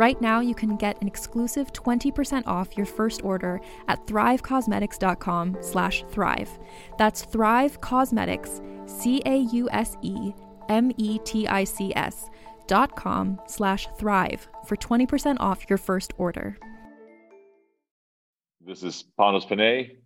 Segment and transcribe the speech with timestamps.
[0.00, 6.04] Right now, you can get an exclusive 20% off your first order at thrivecausemetics.com slash
[6.08, 6.58] thrive.
[6.96, 10.30] That's Thrive Causemetics, C-A-U-S-E-M-E-T-I-C-S
[12.66, 16.56] dot com slash thrive for 20% off your first order.
[18.64, 19.98] This is Panos Panay,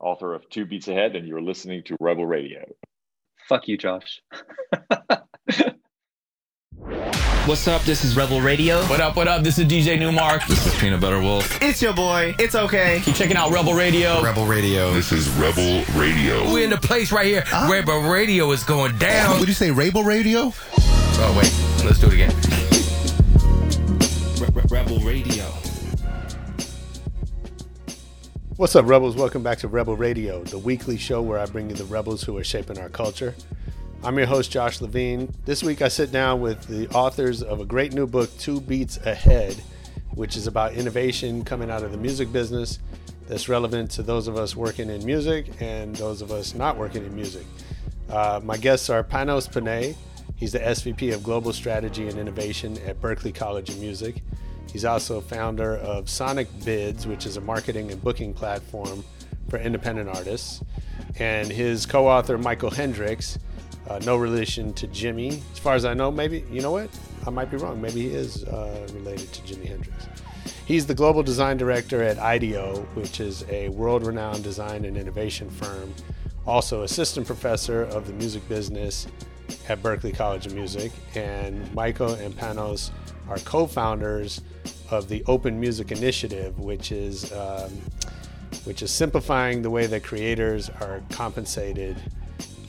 [0.00, 2.64] author of Two Beats Ahead, and you're listening to Rebel Radio.
[3.50, 4.22] Fuck you, Josh.
[7.46, 7.82] What's up?
[7.82, 8.82] This is Rebel Radio.
[8.84, 9.16] What up?
[9.16, 9.42] What up?
[9.42, 10.46] This is DJ Nu-Mark.
[10.46, 11.60] This is Peanut Butter Wolf.
[11.62, 12.34] It's your boy.
[12.38, 13.00] It's okay.
[13.02, 14.22] Keep checking out Rebel Radio.
[14.22, 14.92] Rebel Radio.
[14.92, 16.52] This is Rebel Radio.
[16.52, 17.42] We're in the place right here.
[17.50, 19.40] Uh, Rebel Radio is going down.
[19.40, 20.52] Would you say Rebel Radio?
[20.52, 21.50] Oh wait,
[21.84, 22.34] let's do it again.
[24.70, 25.46] Rebel Radio.
[28.56, 29.16] What's up, Rebels?
[29.16, 32.36] Welcome back to Rebel Radio, the weekly show where I bring you the rebels who
[32.36, 33.34] are shaping our culture.
[34.02, 35.30] I'm your host, Josh Levine.
[35.44, 38.96] This week I sit down with the authors of a great new book, Two Beats
[38.96, 39.62] Ahead,
[40.14, 42.78] which is about innovation coming out of the music business
[43.28, 47.04] that's relevant to those of us working in music and those of us not working
[47.04, 47.44] in music.
[48.08, 49.94] Uh, my guests are Panos Panay.
[50.34, 54.22] He's the SVP of Global Strategy and Innovation at Berklee College of Music.
[54.72, 59.04] He's also founder of Sonic Bids, which is a marketing and booking platform
[59.50, 60.62] for independent artists.
[61.18, 63.38] And his co author, Michael Hendrix,
[63.88, 65.40] uh, no relation to Jimi.
[65.52, 66.90] As far as I know, maybe, you know what?
[67.26, 67.80] I might be wrong.
[67.80, 70.06] Maybe he is uh, related to Jimi Hendrix.
[70.66, 75.50] He's the global design director at IDEO, which is a world renowned design and innovation
[75.50, 75.92] firm,
[76.46, 79.06] also assistant professor of the music business
[79.68, 80.92] at Berklee College of Music.
[81.14, 82.90] And Michael and Panos
[83.28, 84.42] are co founders
[84.90, 87.70] of the Open Music Initiative, which is, um,
[88.64, 91.96] which is simplifying the way that creators are compensated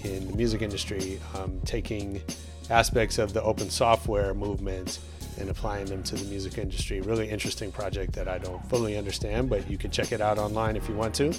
[0.03, 2.21] in the music industry, um, taking
[2.69, 4.99] aspects of the open software movement
[5.39, 7.01] and applying them to the music industry.
[7.01, 10.75] Really interesting project that I don't fully understand, but you can check it out online
[10.75, 11.33] if you want to.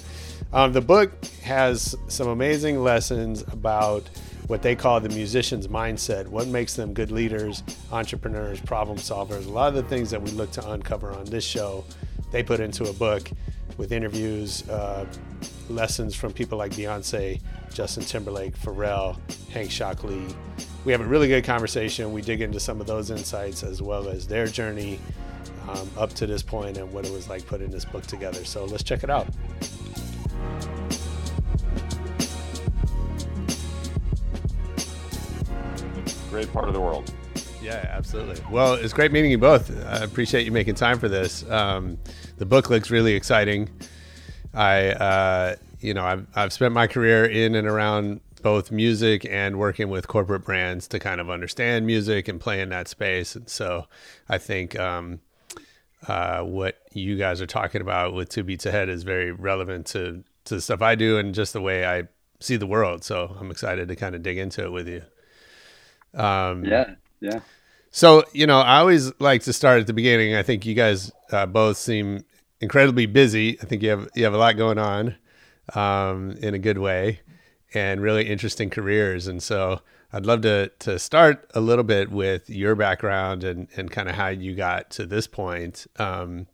[0.51, 1.11] Um, the book
[1.43, 4.07] has some amazing lessons about
[4.47, 9.45] what they call the musician's mindset, what makes them good leaders, entrepreneurs, problem solvers.
[9.45, 11.85] A lot of the things that we look to uncover on this show,
[12.31, 13.29] they put into a book
[13.77, 15.05] with interviews, uh,
[15.69, 17.41] lessons from people like Beyonce,
[17.73, 19.17] Justin Timberlake, Pharrell,
[19.49, 20.35] Hank Shocklee.
[20.85, 22.11] We have a really good conversation.
[22.11, 24.99] We dig into some of those insights as well as their journey
[25.69, 28.43] um, up to this point and what it was like putting this book together.
[28.45, 29.27] So let's check it out.
[36.29, 37.13] Great part of the world.
[37.61, 38.43] Yeah, absolutely.
[38.51, 39.71] Well, it's great meeting you both.
[39.85, 41.49] I appreciate you making time for this.
[41.49, 41.97] Um,
[42.43, 43.69] the book looks really exciting.
[44.53, 49.57] I, uh, you know, I've, I've spent my career in and around both music and
[49.57, 53.37] working with corporate brands to kind of understand music and play in that space.
[53.37, 53.87] And so
[54.27, 55.21] I think um,
[56.05, 60.25] uh, what you guys are talking about with Two Beats Ahead is very relevant to,
[60.43, 62.09] to the stuff I do and just the way I
[62.41, 63.05] see the world.
[63.05, 65.01] So I'm excited to kind of dig into it with you.
[66.13, 67.39] Um, yeah, yeah.
[67.95, 70.35] So, you know, I always like to start at the beginning.
[70.35, 72.25] I think you guys uh, both seem
[72.63, 73.59] incredibly busy.
[73.61, 75.15] I think you have you have a lot going on
[75.75, 77.19] um, in a good way
[77.73, 79.27] and really interesting careers.
[79.27, 79.81] And so
[80.11, 84.15] I'd love to to start a little bit with your background and and kind of
[84.15, 86.47] how you got to this point, um,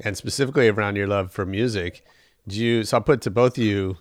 [0.00, 2.04] and specifically around your love for music.
[2.48, 2.84] Do you?
[2.84, 3.98] So I'll put to both of you.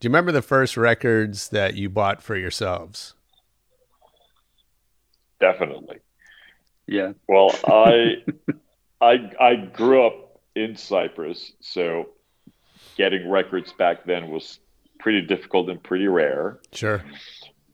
[0.00, 3.14] Do you remember the first records that you bought for yourselves?
[5.40, 5.98] Definitely.
[6.86, 7.14] Yeah.
[7.26, 8.22] Well, I
[9.00, 10.23] I I grew up
[10.54, 12.08] in Cyprus, so
[12.96, 14.60] getting records back then was
[14.98, 16.60] pretty difficult and pretty rare.
[16.72, 17.04] Sure.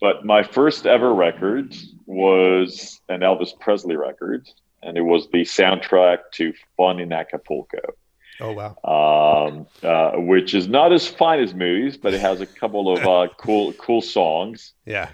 [0.01, 4.49] But my first ever record was an Elvis Presley record,
[4.83, 7.95] and it was the soundtrack to Fun in Acapulco.
[8.43, 9.49] Oh wow!
[9.49, 13.07] Um, uh, which is not as fine as movies, but it has a couple of
[13.07, 14.73] uh, cool cool songs.
[14.87, 15.11] Yeah.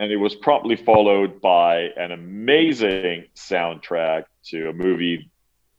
[0.00, 5.30] And it was promptly followed by an amazing soundtrack to a movie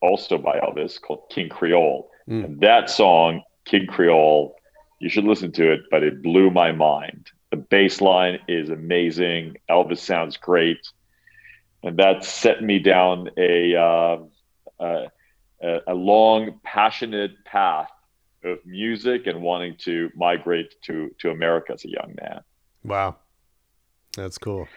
[0.02, 2.10] also by Elvis called King Creole.
[2.30, 2.46] Mm.
[2.46, 4.56] And that song, King Creole,
[5.00, 7.32] you should listen to it, but it blew my mind.
[7.52, 9.58] The bass line is amazing.
[9.70, 10.92] Elvis sounds great.
[11.84, 14.18] And that set me down a, uh,
[14.80, 15.08] uh,
[15.88, 17.90] a, long, passionate path
[18.44, 22.42] of music and wanting to migrate to, to America as a young man.
[22.84, 23.18] Wow.
[24.16, 24.68] That's cool.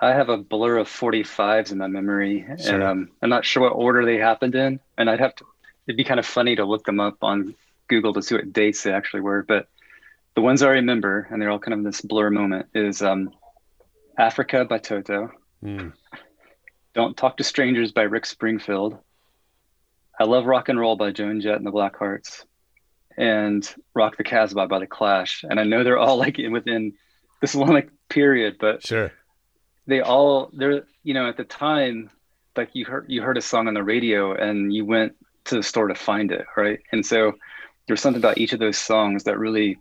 [0.00, 2.74] I have a blur of 45s in my memory, sure.
[2.74, 4.80] and um, I'm not sure what order they happened in.
[4.98, 5.44] And I'd have to,
[5.86, 7.54] it'd be kind of funny to look them up on
[7.88, 9.42] Google to see what dates they actually were.
[9.42, 9.68] But
[10.34, 13.32] the ones I remember, and they're all kind of this blur moment, is um,
[14.18, 15.30] Africa by Toto.
[15.62, 15.92] Mm.
[16.94, 18.98] Don't Talk to Strangers by Rick Springfield.
[20.18, 22.44] I Love Rock and Roll by Joan Jett and the Blackhearts.
[23.16, 25.44] And Rock the Casbah by The Clash.
[25.48, 26.94] And I know they're all like in, within
[27.40, 29.12] this one like period, but sure.
[29.86, 32.10] They all they're you know, at the time,
[32.56, 35.14] like you heard you heard a song on the radio and you went
[35.44, 36.80] to the store to find it, right?
[36.90, 37.34] And so
[37.86, 39.78] there's something about each of those songs that really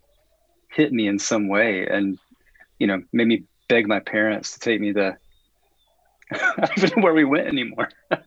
[0.69, 2.19] hit me in some way and
[2.79, 5.17] you know made me beg my parents to take me to
[6.31, 7.89] I don't know where we went anymore.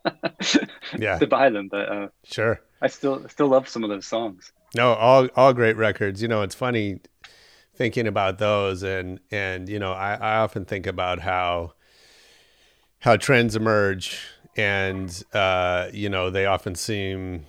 [0.97, 1.19] yeah.
[1.19, 2.61] To buy them, but uh, sure.
[2.81, 4.53] I still still love some of those songs.
[4.75, 6.23] No, all all great records.
[6.23, 7.01] You know, it's funny
[7.77, 11.75] thinking about those and and you know, I, I often think about how
[13.01, 14.21] how trends emerge
[14.57, 17.47] and uh, you know, they often seem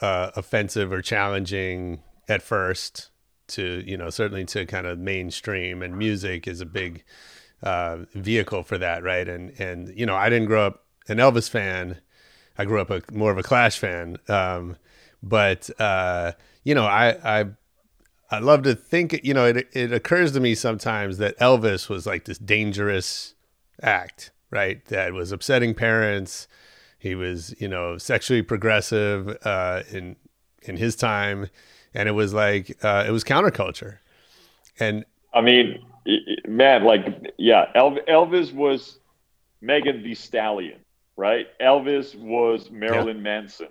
[0.00, 3.10] uh, offensive or challenging at first
[3.48, 7.04] to you know certainly to kind of mainstream and music is a big
[7.62, 9.28] uh, vehicle for that, right?
[9.28, 12.00] And and you know, I didn't grow up an Elvis fan.
[12.58, 14.16] I grew up a more of a Clash fan.
[14.28, 14.76] Um,
[15.22, 16.32] but uh,
[16.64, 17.46] you know, I I
[18.32, 19.20] I love to think.
[19.22, 23.34] You know, it it occurs to me sometimes that Elvis was like this dangerous
[23.82, 24.82] act, right?
[24.86, 26.48] That was upsetting parents.
[26.98, 30.16] He was, you know, sexually progressive uh, in
[30.62, 31.50] in his time,
[31.92, 33.98] and it was like uh, it was counterculture.
[34.80, 35.84] And I mean,
[36.48, 38.98] man, like, yeah, Elvis was
[39.60, 40.80] Megan Thee Stallion,
[41.16, 41.48] right?
[41.60, 43.22] Elvis was Marilyn yeah.
[43.22, 43.68] Manson.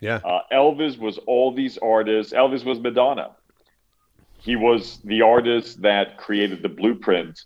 [0.00, 0.16] Yeah.
[0.24, 2.32] Uh, Elvis was all these artists.
[2.32, 3.30] Elvis was Madonna.
[4.44, 7.40] He was the artist that created the blueprint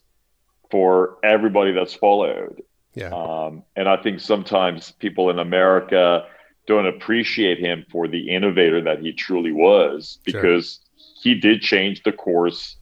[0.69, 2.61] for everybody that's followed.
[2.95, 3.11] Yeah.
[3.11, 6.27] Um, and I think sometimes people in America
[6.67, 11.07] don't appreciate him for the innovator that he truly was because sure.
[11.23, 12.77] he did change the course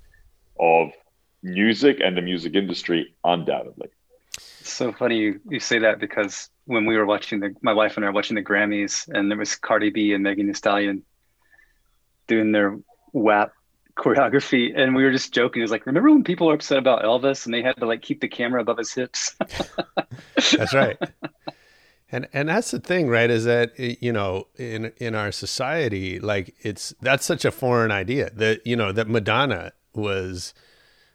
[0.58, 0.92] of
[1.42, 3.90] music and the music industry, undoubtedly.
[4.34, 7.96] It's so funny you, you say that because when we were watching the, my wife
[7.96, 11.02] and I were watching the Grammys, and there was Cardi B and Megan Thee Stallion
[12.26, 12.78] doing their
[13.12, 13.52] WAP
[13.96, 15.60] choreography, and we were just joking.
[15.60, 18.02] It was like, remember when people were upset about Elvis and they had to like
[18.02, 19.34] keep the camera above his hips?
[20.56, 20.98] that's right.
[22.12, 23.28] And and that's the thing, right?
[23.28, 28.30] Is that you know in in our society, like it's that's such a foreign idea
[28.34, 30.54] that you know that Madonna was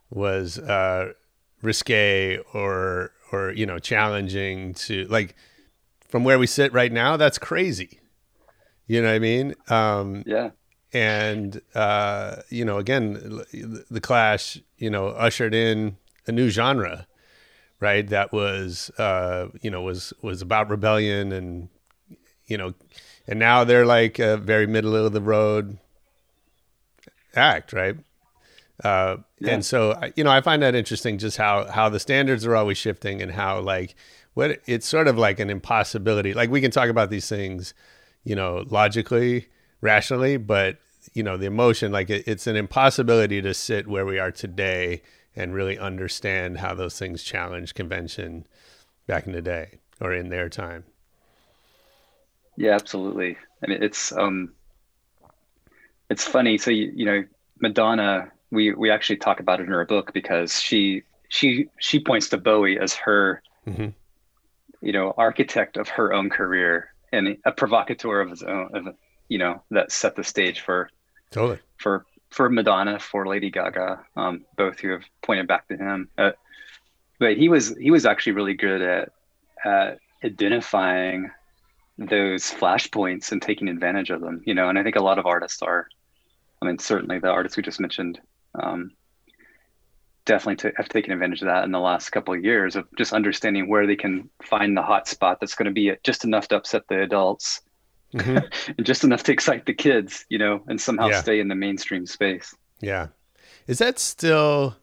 [0.09, 1.13] was uh,
[1.61, 5.35] risque or or you know challenging to like
[6.09, 7.15] from where we sit right now.
[7.15, 7.99] That's crazy.
[8.87, 9.55] You know what I mean?
[9.69, 10.49] Um, yeah.
[10.93, 13.43] And uh, you know, again,
[13.89, 17.07] the Clash, you know, ushered in a new genre,
[17.79, 18.07] right?
[18.07, 21.69] That was, uh, you know, was was about rebellion and
[22.45, 22.73] you know,
[23.27, 25.77] and now they're like a very middle of the road
[27.35, 27.95] act, right?
[28.83, 29.53] Uh, yeah.
[29.53, 32.77] And so, you know, I find that interesting, just how how the standards are always
[32.77, 33.95] shifting, and how like
[34.33, 36.33] what it's sort of like an impossibility.
[36.33, 37.73] Like we can talk about these things,
[38.23, 39.47] you know, logically,
[39.81, 40.77] rationally, but
[41.13, 45.01] you know, the emotion, like it, it's an impossibility to sit where we are today
[45.35, 48.45] and really understand how those things challenge convention
[49.07, 50.83] back in the day or in their time.
[52.55, 53.37] Yeah, absolutely.
[53.63, 54.53] I mean, it's um,
[56.09, 56.57] it's funny.
[56.57, 57.23] So you, you know,
[57.59, 62.29] Madonna we we actually talk about it in her book because she she she points
[62.29, 63.87] to Bowie as her mm-hmm.
[64.81, 68.95] you know architect of her own career and a provocateur of his own of,
[69.31, 70.89] you know that set the stage for
[71.31, 76.09] totally for for Madonna for Lady Gaga um, both who have pointed back to him
[76.17, 76.31] uh,
[77.17, 79.11] but he was he was actually really good at
[79.63, 81.31] at identifying
[81.97, 85.25] those flashpoints and taking advantage of them, you know, and I think a lot of
[85.25, 85.87] artists are.
[86.61, 88.19] I mean, certainly the artists we just mentioned
[88.53, 88.91] um,
[90.25, 93.13] definitely t- have taken advantage of that in the last couple of years of just
[93.13, 96.57] understanding where they can find the hot spot that's going to be just enough to
[96.57, 97.61] upset the adults
[98.13, 98.73] mm-hmm.
[98.77, 101.21] and just enough to excite the kids, you know, and somehow yeah.
[101.21, 102.55] stay in the mainstream space.
[102.81, 103.07] Yeah.
[103.67, 104.75] Is that still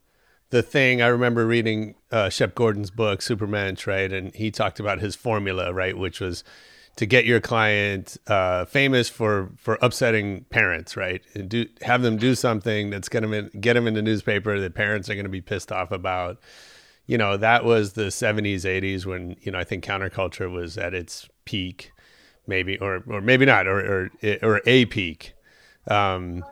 [0.50, 1.02] the thing?
[1.02, 4.12] I remember reading uh, Shep Gordon's book, Supermensch, right?
[4.12, 5.97] And he talked about his formula, right?
[5.97, 6.44] Which was
[6.99, 11.23] to get your client uh, famous for for upsetting parents, right?
[11.35, 14.75] And do have them do something that's going to get them in the newspaper that
[14.75, 16.40] parents are going to be pissed off about.
[17.06, 20.92] You know, that was the 70s, 80s when, you know, I think counterculture was at
[20.92, 21.92] its peak,
[22.49, 23.78] maybe, or, or maybe not, or,
[24.23, 25.35] or, or a peak.
[25.87, 26.45] Um,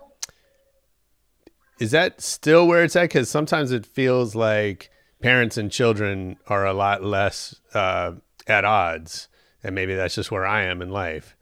[1.81, 3.03] is that still where it's at?
[3.03, 8.13] Because sometimes it feels like parents and children are a lot less uh,
[8.47, 9.29] at odds
[9.67, 11.37] and maybe that's just where I am in life.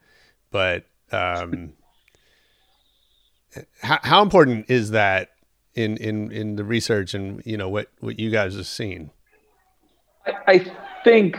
[0.49, 1.73] But um,
[3.83, 5.29] how, how important is that
[5.75, 9.11] in, in, in the research and you know what, what you guys have seen?
[10.25, 11.37] I, I think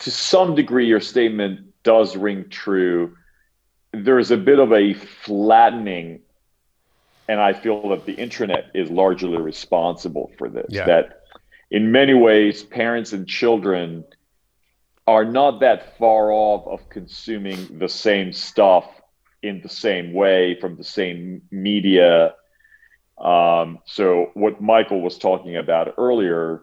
[0.00, 3.16] to some degree your statement does ring true.
[3.92, 6.20] There's a bit of a flattening
[7.28, 10.66] and I feel that the internet is largely responsible for this.
[10.68, 10.86] Yeah.
[10.86, 11.22] That
[11.70, 14.04] in many ways, parents and children
[15.06, 18.84] are not that far off of consuming the same stuff
[19.42, 22.34] in the same way from the same media.
[23.18, 26.62] Um, so, what Michael was talking about earlier,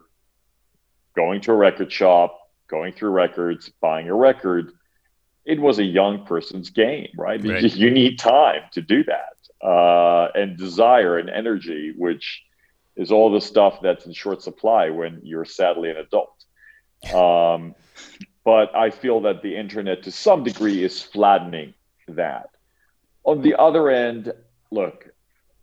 [1.16, 4.72] going to a record shop, going through records, buying a record,
[5.44, 7.42] it was a young person's game, right?
[7.44, 7.62] right.
[7.74, 12.42] You, need time to do that, uh, and desire and energy, which
[12.96, 16.44] is all the stuff that's in short supply when you're sadly an adult.
[17.12, 17.74] Um,
[18.44, 21.74] but I feel that the internet to some degree is flattening
[22.08, 22.50] that.
[23.24, 24.32] On the other end,
[24.70, 25.08] look,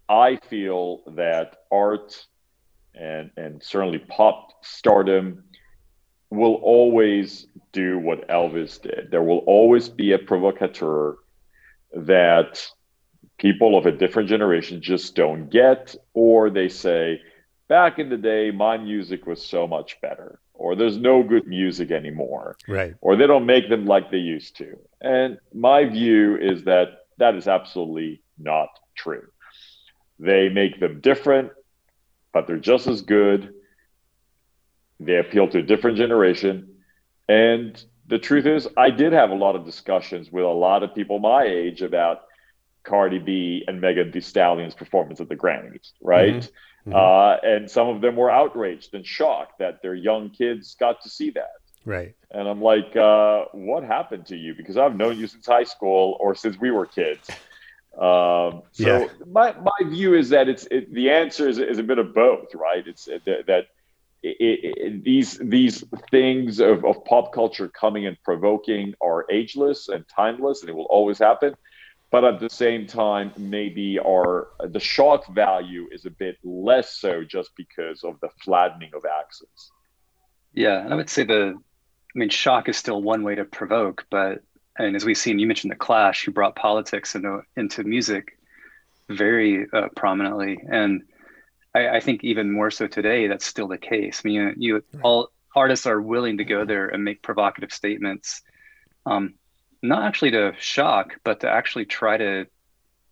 [0.10, 2.26] I feel that art
[2.94, 5.44] and and certainly pop stardom
[6.32, 9.10] will always do what Elvis did.
[9.12, 11.18] There will always be a provocateur
[11.94, 12.66] that
[13.38, 17.22] people of a different generation just don't get, or they say,
[17.68, 21.90] back in the day, my music was so much better or there's no good music
[21.90, 22.56] anymore.
[22.68, 22.94] Right.
[23.02, 24.78] Or they don't make them like they used to.
[25.02, 29.28] And my view is that that is absolutely not true.
[30.20, 31.52] They make them different
[32.34, 33.54] but they're just as good
[35.06, 36.68] they appeal to a different generation
[37.28, 40.94] and the truth is i did have a lot of discussions with a lot of
[40.94, 42.24] people my age about
[42.84, 46.56] cardi b and megan thee stallion's performance at the grammys right mm-hmm
[46.88, 46.96] Mm-hmm.
[46.96, 51.10] Uh, and some of them were outraged and shocked that their young kids got to
[51.10, 51.58] see that.
[51.86, 52.16] Right.
[52.32, 54.56] And I'm like, uh, what happened to you?
[54.56, 57.30] Because I've known you since high school or since we were kids.
[57.94, 59.08] Um, so yeah.
[59.30, 62.56] my, my view is that it's it, the answer is, is a bit of both,
[62.56, 62.88] right?
[62.88, 63.68] It's uh, that
[64.24, 70.06] it, it, these these things of, of pop culture coming and provoking are ageless and
[70.08, 71.56] timeless, and it will always happen.
[72.12, 77.24] But at the same time maybe our the shock value is a bit less so
[77.24, 79.72] just because of the flattening of axes.
[80.54, 84.06] Yeah and i would say the i mean shock is still one way to provoke
[84.10, 84.44] but
[84.78, 88.38] and as we've seen you mentioned the clash who brought politics into into music
[89.12, 90.60] very uh, prominently.
[90.68, 91.04] And
[91.74, 94.74] I, I, think even more so today that's still the case i mean you, you
[94.76, 95.02] right.
[95.04, 98.42] all artists are willing to go there and make provocative statements
[99.06, 99.36] um,
[99.82, 102.46] not actually to shock, but to actually try to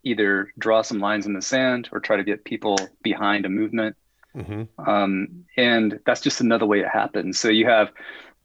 [0.02, 3.96] either draw some lines in the sand or try to get people behind a movement.
[4.34, 4.88] Mm-hmm.
[4.88, 7.38] Um, and that's just another way it happens.
[7.38, 7.88] So you have,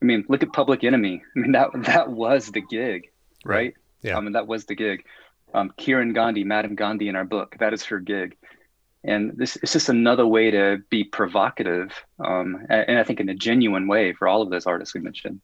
[0.02, 1.24] I mean, look at Public Enemy.
[1.24, 3.12] I mean, that that was the gig,
[3.46, 3.56] right?
[3.56, 3.74] right.
[4.02, 4.18] Yeah.
[4.18, 5.06] I mean, that was the gig.
[5.54, 8.36] Um, Kiran Gandhi, Madame Gandhi in our book, that is her gig.
[9.08, 13.30] And this is just another way to be provocative, um, and, and I think in
[13.30, 15.42] a genuine way for all of those artists we mentioned.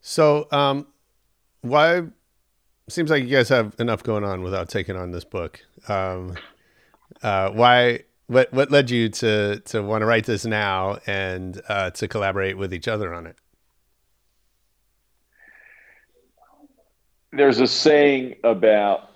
[0.00, 0.86] So, um,
[1.60, 2.04] why
[2.88, 5.60] seems like you guys have enough going on without taking on this book.
[5.88, 6.36] Um,
[7.22, 8.04] uh, why?
[8.26, 12.58] What what led you to to want to write this now and uh, to collaborate
[12.58, 13.36] with each other on it?
[17.32, 19.10] There's a saying about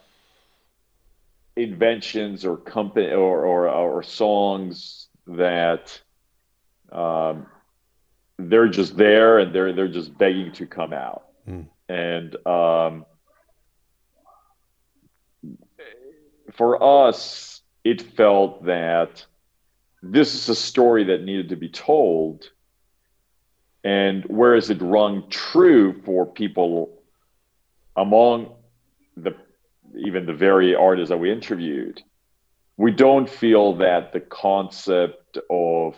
[1.56, 6.00] inventions or company or or, or songs that
[6.90, 7.47] um,
[8.38, 11.25] they're just there and they're they're just begging to come out.
[11.49, 11.66] Mm.
[11.88, 13.06] And um,
[16.52, 19.25] for us, it felt that
[20.02, 22.50] this is a story that needed to be told.
[23.85, 27.02] And where is it rung true for people
[27.97, 28.54] among
[29.16, 29.35] the
[29.99, 32.02] even the very artists that we interviewed?
[32.76, 35.96] We don't feel that the concept of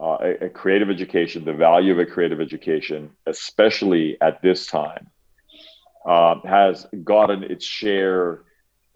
[0.00, 5.06] uh, a, a, creative education, the value of a creative education, especially at this time,
[6.06, 8.42] uh, has gotten its share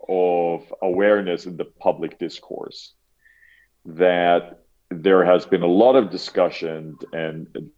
[0.08, 2.92] of awareness in the public discourse.
[3.86, 4.60] That
[4.90, 7.70] there has been a lot of discussion and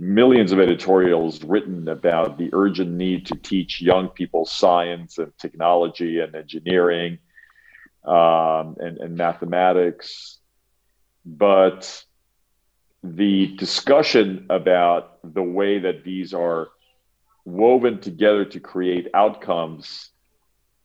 [0.00, 6.20] millions of editorials written about the urgent need to teach young people science and technology
[6.20, 7.18] and engineering
[8.04, 10.38] um, and, and mathematics.
[11.24, 12.04] But
[13.02, 16.68] the discussion about the way that these are
[17.44, 20.10] woven together to create outcomes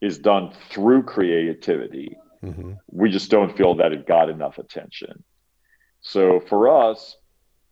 [0.02, 2.18] is done through creativity.
[2.44, 2.74] Mm-hmm.
[2.90, 5.24] We just don't feel that it got enough attention.
[6.02, 7.16] So for us,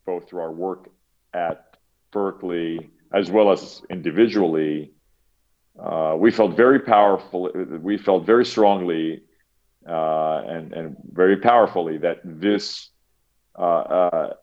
[0.05, 0.89] both through our work
[1.33, 1.77] at
[2.13, 4.93] Berklee as well as individually,
[5.79, 7.51] uh, we felt very powerful.
[7.81, 9.23] We felt very strongly
[9.87, 12.89] uh, and, and very powerfully that this
[13.57, 14.33] uh, uh,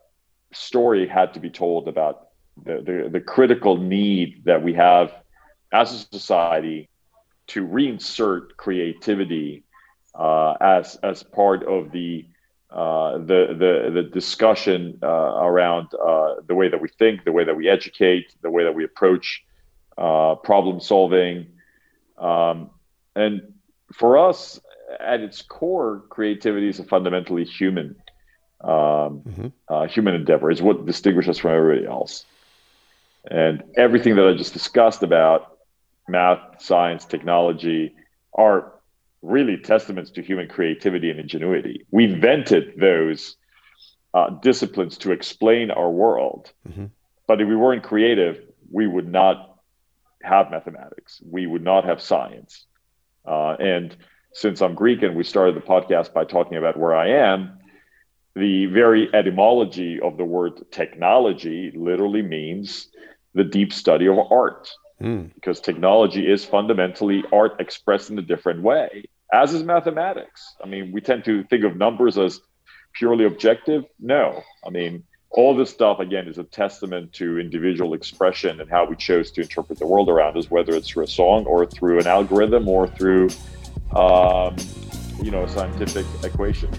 [0.53, 2.27] story had to be told about
[2.63, 5.13] the, the, the, critical need that we have
[5.71, 6.89] as a society
[7.47, 9.63] to reinsert creativity
[10.13, 12.25] uh, as as part of the
[12.71, 17.43] uh, the, the the discussion uh, around uh, the way that we think, the way
[17.43, 19.43] that we educate, the way that we approach
[19.97, 21.47] uh, problem solving,
[22.17, 22.69] um,
[23.15, 23.53] and
[23.93, 24.59] for us,
[24.99, 27.95] at its core, creativity is a fundamentally human
[28.61, 29.47] um, mm-hmm.
[29.67, 30.51] uh, human endeavor.
[30.51, 32.25] It's what distinguishes us from everybody else.
[33.29, 35.57] And everything that I just discussed about
[36.07, 37.95] math, science, technology
[38.33, 38.73] are
[39.21, 41.85] really testaments to human creativity and ingenuity.
[41.91, 43.35] We invented those
[44.13, 46.51] uh, disciplines to explain our world.
[46.67, 46.85] Mm-hmm.
[47.27, 48.39] But if we weren't creative,
[48.71, 49.59] we would not
[50.23, 51.21] have mathematics.
[51.25, 52.65] We would not have science.
[53.25, 53.95] Uh, and
[54.33, 57.59] since I'm Greek and we started the podcast by talking about where I am,
[58.35, 62.87] the very etymology of the word technology literally means
[63.33, 64.69] the deep study of art
[65.01, 65.33] mm.
[65.35, 70.55] because technology is fundamentally art expressed in a different way as is mathematics.
[70.63, 72.41] I mean we tend to think of numbers as
[72.93, 73.85] purely objective.
[73.99, 74.43] No.
[74.65, 78.95] I mean all this stuff again is a testament to individual expression and how we
[78.95, 82.07] chose to interpret the world around us whether it's through a song or through an
[82.07, 83.29] algorithm or through
[83.95, 84.55] um,
[85.21, 86.69] you know a scientific equation.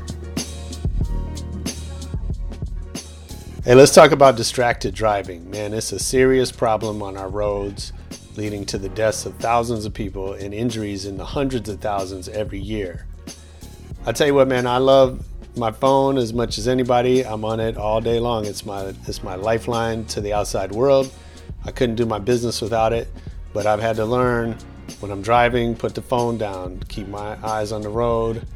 [3.62, 5.50] Hey, let's talk about distracted driving.
[5.50, 7.92] Man, it's a serious problem on our roads,
[8.36, 12.28] leading to the deaths of thousands of people and injuries in the hundreds of thousands
[12.28, 13.06] every year.
[14.06, 15.24] I tell you what, man, I love
[15.56, 17.24] my phone as much as anybody.
[17.24, 18.46] I'm on it all day long.
[18.46, 21.12] It's my it's my lifeline to the outside world.
[21.64, 23.08] I couldn't do my business without it,
[23.52, 24.56] but I've had to learn
[25.00, 28.46] when I'm driving, put the phone down, keep my eyes on the road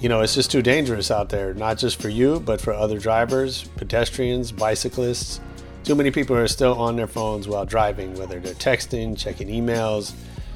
[0.00, 2.98] you know, it's just too dangerous out there, not just for you, but for other
[2.98, 5.40] drivers, pedestrians, bicyclists.
[5.86, 10.14] Too many people are still on their phones while driving, whether they're texting, checking emails,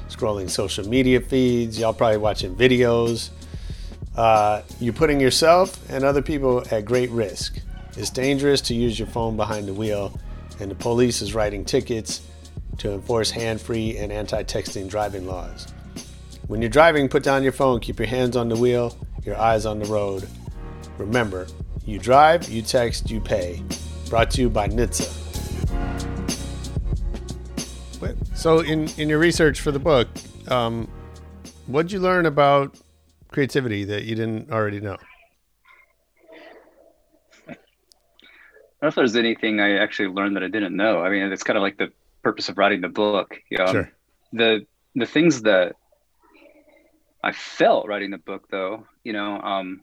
[0.09, 3.29] scrolling social media feeds, y'all probably watching videos.
[4.17, 7.59] Uh, you're putting yourself and other people at great risk.
[7.95, 10.19] It's dangerous to use your phone behind the wheel,
[10.59, 12.27] and the police is writing tickets
[12.79, 15.73] to enforce hand free and anti texting driving laws.
[16.47, 19.65] When you're driving, put down your phone, keep your hands on the wheel, your eyes
[19.65, 20.27] on the road.
[20.97, 21.47] Remember,
[21.85, 23.63] you drive, you text, you pay.
[24.09, 25.20] Brought to you by NHTSA.
[28.41, 30.07] So, in, in your research for the book,
[30.47, 30.89] um,
[31.67, 32.75] what did you learn about
[33.27, 34.97] creativity that you didn't already know?
[37.47, 37.57] I don't
[38.81, 41.03] know if there's anything I actually learned that I didn't know.
[41.03, 41.91] I mean, it's kind of like the
[42.23, 43.39] purpose of writing the book.
[43.51, 43.91] You know, sure.
[44.33, 45.75] The the things that
[47.23, 49.81] I felt writing the book, though, you know, um,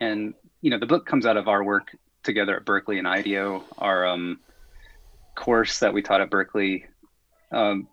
[0.00, 3.62] and you know, the book comes out of our work together at Berklee and IDEO,
[3.78, 4.40] our um,
[5.36, 6.86] course that we taught at Berklee.
[7.52, 7.88] Um,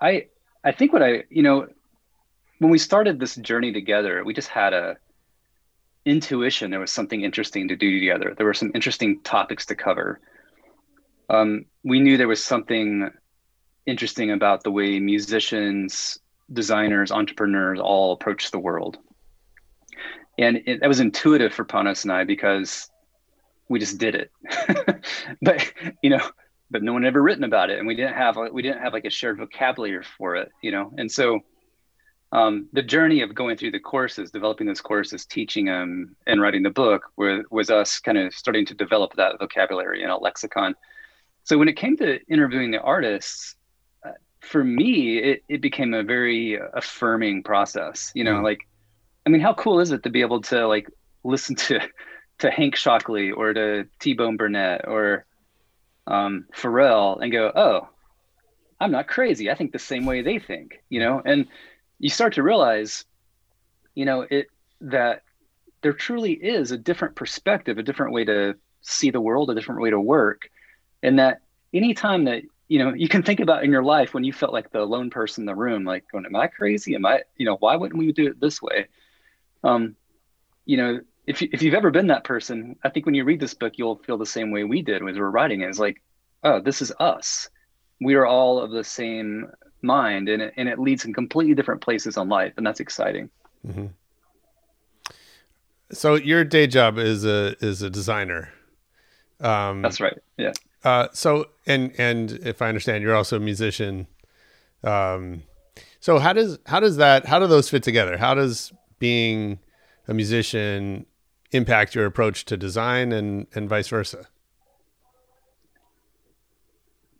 [0.00, 0.26] I
[0.64, 1.68] I think what I you know
[2.58, 4.96] when we started this journey together, we just had a
[6.04, 8.34] intuition there was something interesting to do together.
[8.36, 10.20] There were some interesting topics to cover.
[11.28, 13.10] Um, we knew there was something
[13.86, 16.18] interesting about the way musicians
[16.52, 18.98] designers, entrepreneurs all approach the world.
[20.38, 22.88] And it, that was intuitive for Panos and I because
[23.68, 24.30] we just did it.
[25.42, 26.20] but you know,
[26.70, 28.92] but no one had ever written about it, and we didn't have we didn't have
[28.92, 30.92] like a shared vocabulary for it, you know.
[30.96, 31.40] And so
[32.32, 36.62] um, the journey of going through the courses, developing those courses, teaching them, and writing
[36.62, 40.74] the book was, was us kind of starting to develop that vocabulary and a lexicon.
[41.44, 43.54] So when it came to interviewing the artists,
[44.04, 48.10] uh, for me, it, it became a very affirming process.
[48.14, 48.42] You know, mm.
[48.42, 48.58] like,
[49.24, 50.90] I mean, how cool is it to be able to like
[51.22, 51.80] listen to
[52.38, 55.24] to Hank Shocklee or to T Bone Burnett or
[56.06, 57.88] um, Pharrell and go, oh,
[58.80, 59.50] I'm not crazy.
[59.50, 61.46] I think the same way they think, you know, and
[61.98, 63.04] you start to realize,
[63.94, 64.48] you know, it
[64.82, 65.22] that
[65.82, 69.80] there truly is a different perspective, a different way to see the world, a different
[69.80, 70.50] way to work,
[71.02, 71.40] and that
[71.72, 74.70] anytime that you know you can think about in your life when you felt like
[74.70, 76.94] the lone person in the room, like, going, "Am I crazy?
[76.94, 77.22] Am I?
[77.36, 78.88] You know, why wouldn't we do it this way?"
[79.64, 79.96] Um,
[80.66, 83.40] you know, if you, if you've ever been that person, I think when you read
[83.40, 85.68] this book, you'll feel the same way we did as we we're writing it.
[85.68, 86.02] It's like,
[86.44, 87.48] oh, this is us.
[88.00, 89.50] We are all of the same
[89.82, 93.30] mind and it, and it leads in completely different places on life and that's exciting
[93.66, 93.86] mm-hmm.
[95.92, 98.50] so your day job is a is a designer
[99.40, 100.52] um, that's right yeah
[100.84, 104.06] uh, so and and if i understand you're also a musician
[104.82, 105.42] um,
[106.00, 109.58] so how does how does that how do those fit together how does being
[110.08, 111.04] a musician
[111.52, 114.26] impact your approach to design and and vice versa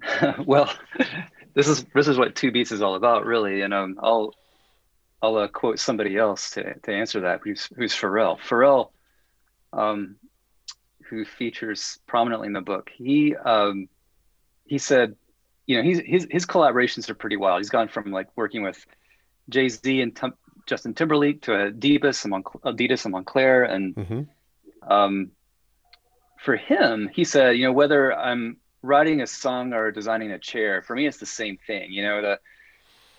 [0.46, 0.70] well
[1.56, 3.62] this is this is what two beats is all about, really.
[3.62, 4.34] And um, I'll
[5.22, 7.40] I'll uh, quote somebody else to to answer that.
[7.42, 8.38] Who's who's Pharrell?
[8.38, 8.90] Pharrell,
[9.72, 10.16] um,
[11.08, 12.90] who features prominently in the book.
[12.94, 13.88] He um,
[14.66, 15.16] he said,
[15.66, 17.60] you know, he's his his collaborations are pretty wild.
[17.60, 18.84] He's gone from like working with
[19.48, 20.14] Jay Z and
[20.66, 24.92] Justin Timberlake to Adidas and Adidas and Moncler, and mm-hmm.
[24.92, 25.30] um,
[26.42, 30.82] for him, he said, you know, whether I'm writing a song or designing a chair
[30.82, 31.92] for me it's the same thing.
[31.92, 32.40] You know the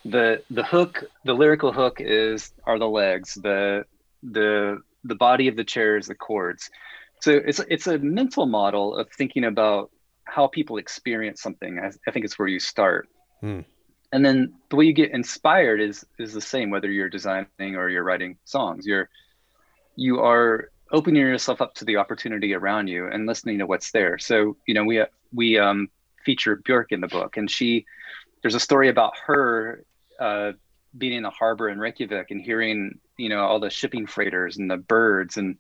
[0.06, 3.34] the the hook the lyrical hook is are the legs.
[3.36, 3.86] The
[4.24, 6.70] the the body of the chair is the chords
[7.22, 9.92] so it's it's a mental model of thinking about
[10.24, 11.80] how people experience something.
[11.80, 13.08] I, I think it's where you start.
[13.42, 13.62] Hmm.
[14.12, 17.90] And then the way you get inspired is is the same whether you're designing or
[17.90, 18.86] you're writing songs.
[18.86, 19.10] You're
[19.96, 24.18] you are opening yourself up to the opportunity around you and listening to what's there.
[24.18, 25.90] So you know we we um,
[26.24, 27.86] feature Bjork in the book, and she
[28.42, 29.84] there's a story about her
[30.20, 30.54] uh,
[30.98, 34.72] being in the harbor in Reykjavik and hearing you know all the shipping freighters and
[34.72, 35.58] the birds, and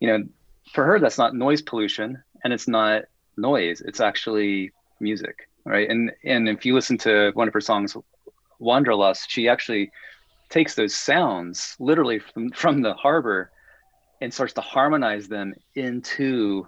[0.00, 0.24] you know
[0.72, 3.04] for her that's not noise pollution and it's not
[3.36, 5.90] noise; it's actually music, right?
[5.90, 7.96] And and if you listen to one of her songs,
[8.58, 9.90] Wanderlust, she actually
[10.48, 13.50] takes those sounds literally from, from the harbor
[14.20, 16.66] and starts to harmonize them into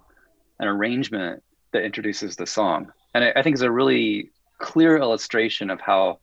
[0.58, 2.92] an arrangement that introduces the song.
[3.14, 6.18] And I, I think it's a really clear illustration of how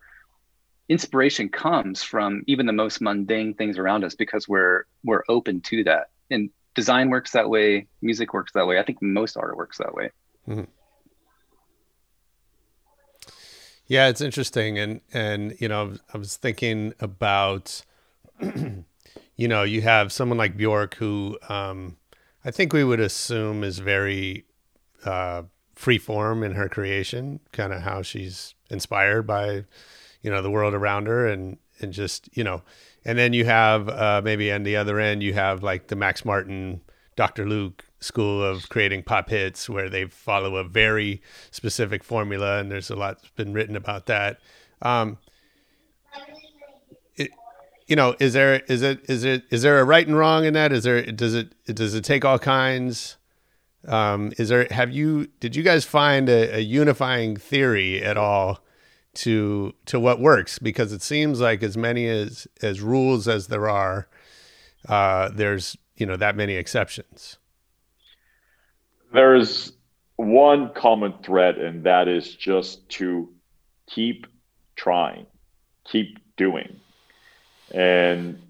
[0.90, 5.84] inspiration comes from even the most mundane things around us because we're we're open to
[5.86, 6.08] that.
[6.30, 8.78] And design works that way, music works that way.
[8.78, 10.12] I think most art works that way.
[10.48, 10.66] Mm-hmm.
[13.88, 17.84] Yeah, it's interesting, and and you know, I was thinking about,
[18.42, 21.98] you know, you have someone like Bjork who, um,
[22.44, 24.46] I think we would assume is very
[25.06, 25.44] uh,
[25.76, 29.66] free form in her creation, kind of how she's inspired by,
[30.22, 32.64] you know, the world around her and, and just, you know,
[33.04, 36.26] and then you have uh, maybe on the other end, you have like the Max
[36.26, 36.82] Martin,
[37.16, 37.46] Dr.
[37.46, 42.60] Luke school of creating pop hits where they follow a very specific formula.
[42.60, 44.40] And there's a lot been written about that.
[44.82, 45.18] Um,
[47.16, 47.32] it,
[47.88, 50.54] you know, is there, is it, is it, is there a right and wrong in
[50.54, 50.72] that?
[50.72, 53.18] Is there, does it, does it take all kinds?
[53.88, 58.64] Um, is there have you did you guys find a, a, unifying theory at all
[59.16, 60.58] to to what works?
[60.58, 64.08] Because it seems like as many as as rules as there are,
[64.90, 67.38] uh, there's you know that many exceptions.
[69.16, 69.72] There's
[70.18, 73.30] one common thread, and that is just to
[73.88, 74.28] keep
[74.76, 75.26] trying,
[75.86, 76.80] keep doing,
[77.72, 78.42] and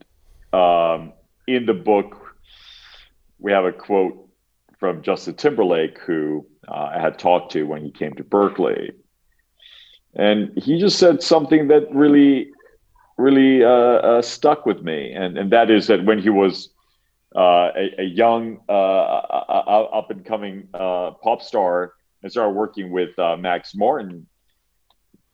[0.53, 1.13] um,
[1.47, 2.35] in the book
[3.39, 4.27] we have a quote
[4.79, 8.91] from Justin Timberlake, who uh, I had talked to when he came to Berklee.
[10.15, 12.51] And he just said something that really,
[13.17, 15.11] really uh, uh, stuck with me.
[15.11, 16.69] And, and that is that when he was
[17.35, 21.93] uh, a, a, young, uh, uh, up and coming pop star
[22.23, 24.27] and started working with Max Martin,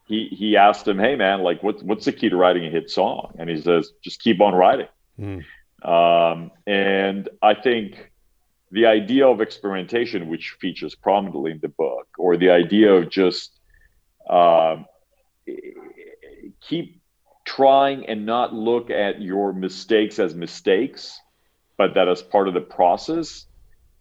[0.06, 2.90] he, he asked him, Hey, man, like, what's, what's the key to writing a hit
[2.90, 3.34] song?
[3.38, 4.88] And he says, Just keep on writing.
[5.18, 5.44] Mm.
[5.82, 8.10] Um, and I think
[8.70, 13.58] the idea of experimentation, which features prominently in the book, or the idea of just
[14.28, 14.76] uh,
[16.60, 17.00] keep
[17.44, 21.20] trying and not look at your mistakes as mistakes,
[21.76, 23.46] but that as part of the process.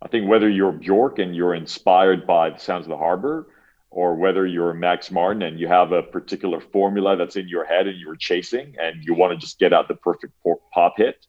[0.01, 3.47] I think whether you're Bjork and you're inspired by the sounds of the harbor,
[3.91, 7.87] or whether you're Max Martin and you have a particular formula that's in your head
[7.87, 10.33] and you're chasing and you want to just get out the perfect
[10.73, 11.27] pop hit,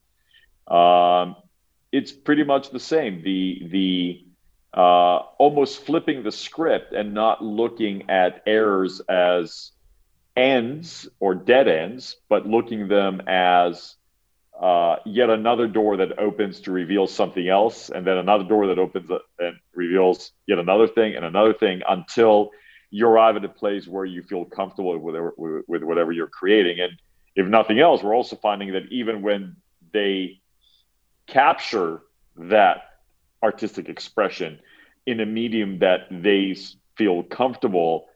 [0.69, 1.35] um,
[1.91, 3.23] it's pretty much the same.
[3.23, 4.25] The the
[4.75, 9.73] uh, almost flipping the script and not looking at errors as
[10.37, 13.97] ends or dead ends, but looking them as
[14.63, 18.79] uh, yet another door that opens to reveal something else, and then another door that
[18.79, 22.51] opens and reveals yet another thing and another thing until
[22.91, 25.33] you arrive at a place where you feel comfortable with
[25.67, 26.79] with whatever you're creating.
[26.79, 26.93] And
[27.35, 29.57] if nothing else, we're also finding that even when
[29.93, 30.41] they
[31.27, 32.03] capture
[32.37, 32.85] that
[33.43, 34.61] artistic expression
[35.07, 36.55] in a medium that they
[36.97, 38.07] feel comfortable,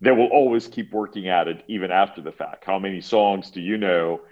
[0.00, 2.64] they will always keep working at it even after the fact.
[2.64, 4.22] How many songs do you know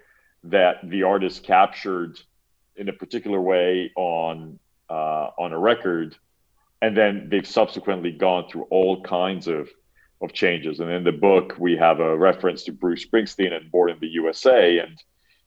[0.44, 2.18] that the artist captured
[2.76, 4.59] in a particular way on
[4.90, 6.16] uh, on a record,
[6.81, 9.68] and then they've subsequently gone through all kinds of
[10.22, 10.81] of changes.
[10.81, 14.09] And in the book, we have a reference to Bruce Springsteen and Born in the
[14.09, 14.78] USA.
[14.78, 15.02] And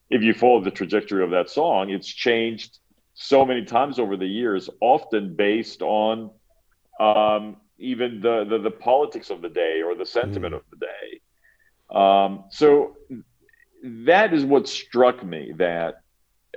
[0.10, 2.80] if you follow the trajectory of that song, it's changed
[3.14, 6.30] so many times over the years, often based on
[7.00, 10.58] um, even the, the, the politics of the day or the sentiment mm.
[10.58, 11.98] of the day.
[11.98, 12.98] Um, so
[13.86, 16.02] that is what struck me that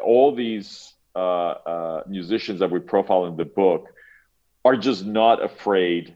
[0.03, 3.89] all these uh, uh, musicians that we profile in the book
[4.65, 6.15] are just not afraid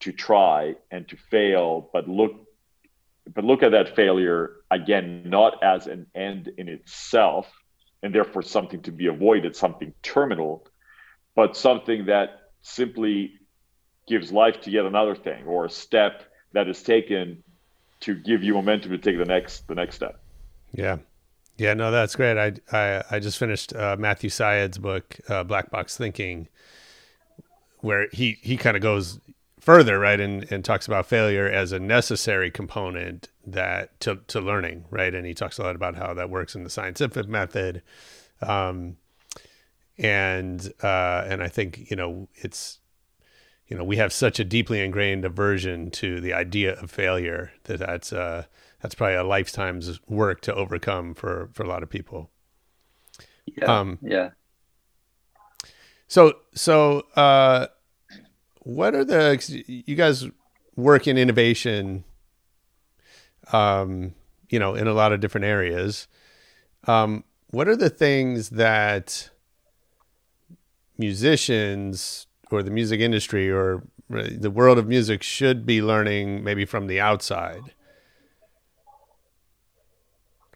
[0.00, 2.42] to try and to fail, but look
[3.34, 7.50] but look at that failure again not as an end in itself
[8.02, 10.64] and therefore something to be avoided, something terminal,
[11.34, 13.32] but something that simply
[14.06, 17.42] gives life to yet another thing or a step that is taken
[18.00, 20.20] to give you momentum to take the next the next step.
[20.72, 20.98] Yeah.
[21.58, 22.36] Yeah, no, that's great.
[22.36, 26.48] I I, I just finished uh, Matthew Syed's book, uh, Black Box Thinking,
[27.80, 29.20] where he he kind of goes
[29.58, 34.84] further, right, and, and talks about failure as a necessary component that to, to learning,
[34.90, 37.82] right, and he talks a lot about how that works in the scientific method,
[38.42, 38.96] um,
[39.98, 42.80] and uh, and I think you know it's
[43.66, 47.78] you know we have such a deeply ingrained aversion to the idea of failure that
[47.78, 48.44] that's uh,
[48.80, 52.30] that's probably a lifetime's work to overcome for for a lot of people.
[53.46, 53.64] Yeah.
[53.64, 54.30] Um, yeah.
[56.08, 57.66] So so uh,
[58.66, 60.26] what are the you guys
[60.74, 62.02] work in innovation
[63.52, 64.12] um
[64.50, 66.08] you know in a lot of different areas
[66.88, 69.30] um what are the things that
[70.98, 76.88] musicians or the music industry or the world of music should be learning maybe from
[76.88, 77.72] the outside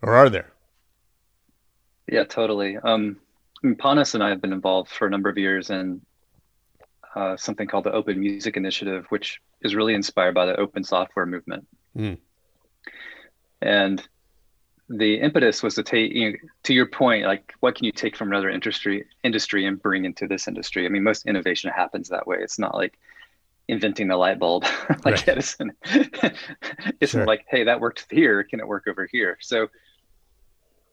[0.02, 0.52] or are there
[2.08, 3.16] yeah totally um
[3.62, 6.00] Panos and I have been involved for a number of years in
[7.14, 11.26] uh, something called the Open Music Initiative, which is really inspired by the open software
[11.26, 11.66] movement.
[11.96, 12.18] Mm.
[13.60, 14.08] And
[14.88, 18.16] the impetus was to take, you know, to your point, like what can you take
[18.16, 20.86] from another industry industry and bring into this industry?
[20.86, 22.38] I mean, most innovation happens that way.
[22.40, 22.98] It's not like
[23.68, 25.28] inventing the light bulb like right.
[25.28, 25.72] Edison.
[27.00, 27.26] it's sure.
[27.26, 28.42] like, hey, that worked here.
[28.42, 29.36] Can it work over here?
[29.40, 29.68] So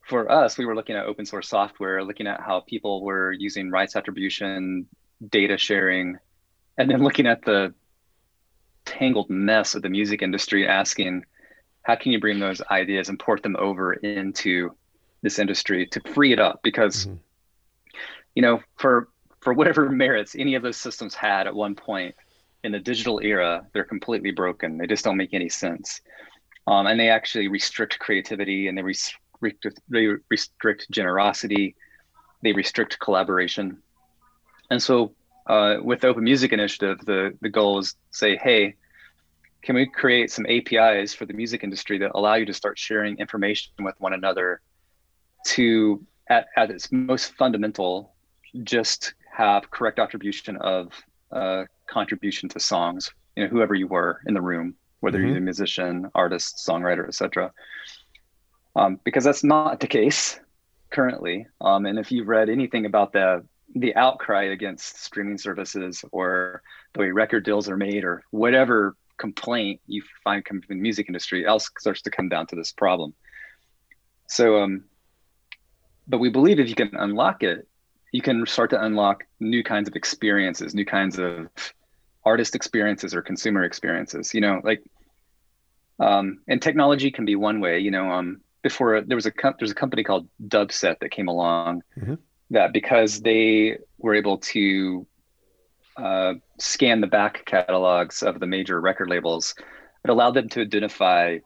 [0.08, 3.70] for us, we were looking at open source software, looking at how people were using
[3.70, 4.86] rights attribution,
[5.28, 6.16] data sharing,
[6.78, 7.74] and then looking at the
[8.86, 11.24] tangled mess of the music industry, asking,
[11.82, 14.70] how can you bring those ideas and port them over into
[15.22, 16.60] this industry to free it up?
[16.62, 17.16] Because, mm-hmm.
[18.34, 19.08] you know, for
[19.40, 22.14] for whatever merits any of those systems had at one point
[22.64, 24.78] in the digital era, they're completely broken.
[24.78, 26.00] They just don't make any sense.
[26.66, 28.82] Um, and they actually restrict creativity and they
[29.40, 31.74] restrict, they restrict generosity.
[32.42, 33.78] They restrict collaboration.
[34.70, 35.12] And so
[35.46, 38.74] uh, with the Open Music Initiative, the, the goal is say, hey,
[39.62, 43.18] can we create some APIs for the music industry that allow you to start sharing
[43.18, 44.60] information with one another
[45.46, 48.14] to, at, at its most fundamental,
[48.62, 50.92] just have correct attribution of
[51.32, 55.28] uh, contribution to songs, you know, whoever you were in the room, whether mm-hmm.
[55.28, 57.52] you're a musician, artist, songwriter, etc.
[58.76, 60.38] Um, because that's not the case
[60.90, 61.46] currently.
[61.60, 66.62] Um, and if you've read anything about the the outcry against streaming services or
[66.94, 71.06] the way record deals are made or whatever complaint you find coming from the music
[71.08, 73.12] industry else starts to come down to this problem
[74.26, 74.84] so um
[76.06, 77.66] but we believe if you can unlock it
[78.12, 81.48] you can start to unlock new kinds of experiences new kinds of
[82.24, 84.82] artist experiences or consumer experiences you know like
[85.98, 89.70] um and technology can be one way you know um before there was a there's
[89.70, 92.14] a company called Dubset that came along mm-hmm.
[92.50, 95.06] that because they were able to
[95.96, 99.54] uh, scan the back catalogs of the major record labels,
[100.04, 101.38] it allowed them to identify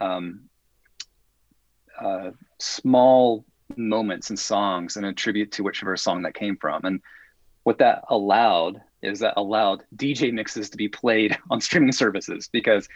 [0.00, 0.42] um,
[2.00, 3.44] uh, small
[3.76, 6.84] moments and songs and attribute to whichever song that came from.
[6.84, 7.00] And
[7.64, 12.88] what that allowed is that allowed DJ mixes to be played on streaming services because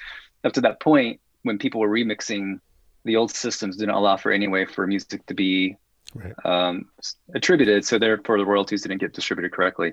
[0.42, 2.60] up to that point, when people were remixing,
[3.04, 5.76] the old systems didn't allow for any way for music to be
[6.14, 6.34] right.
[6.44, 6.86] um,
[7.34, 9.92] attributed, so therefore the royalties didn't get distributed correctly.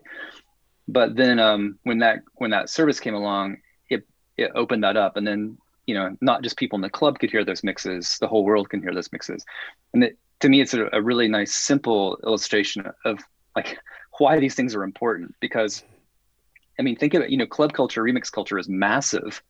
[0.87, 3.57] But then um, when that when that service came along,
[3.89, 7.19] it it opened that up, and then you know not just people in the club
[7.19, 9.45] could hear those mixes, the whole world can hear those mixes,
[9.93, 13.19] and it, to me it's a, a really nice simple illustration of
[13.55, 13.77] like
[14.17, 15.83] why these things are important because
[16.79, 19.43] I mean, think of it, you know, club culture, remix culture is massive.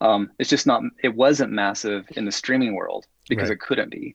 [0.00, 3.56] Um, it's just not, it wasn't massive in the streaming world because right.
[3.56, 4.14] it couldn't be.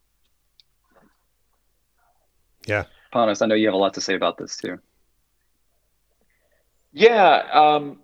[2.65, 2.85] Yeah.
[3.13, 4.79] Panos, I know you have a lot to say about this too.
[6.93, 7.43] Yeah.
[7.51, 7.99] Um,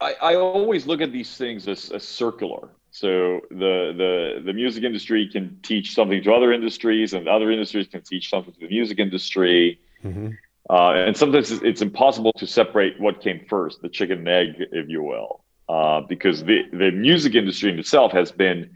[0.00, 2.68] I, I always look at these things as, as circular.
[2.90, 7.86] So the, the the music industry can teach something to other industries, and other industries
[7.86, 9.78] can teach something to the music industry.
[10.02, 10.30] Mm-hmm.
[10.70, 14.88] Uh, and sometimes it's impossible to separate what came first, the chicken and egg, if
[14.88, 18.70] you will, uh, because the, the music industry in itself has been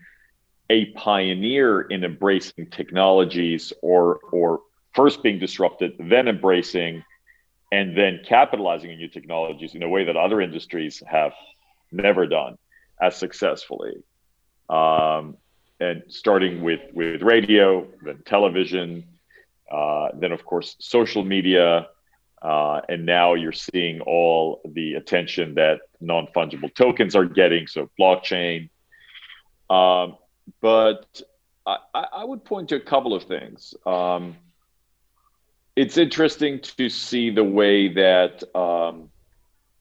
[0.71, 4.61] a pioneer in embracing technologies or, or
[4.95, 7.03] first being disrupted, then embracing,
[7.71, 11.33] and then capitalizing on new technologies in a way that other industries have
[11.91, 12.57] never done
[13.01, 14.03] as successfully.
[14.69, 15.37] Um,
[15.81, 19.05] and starting with, with radio, then television,
[19.71, 21.89] uh, then, of course, social media.
[22.43, 27.89] Uh, and now you're seeing all the attention that non fungible tokens are getting, so
[27.99, 28.69] blockchain.
[29.71, 30.17] Um,
[30.61, 31.23] but
[31.65, 33.75] I, I, would point to a couple of things.
[33.87, 34.37] Um,
[35.77, 39.09] it's interesting to see the way that um,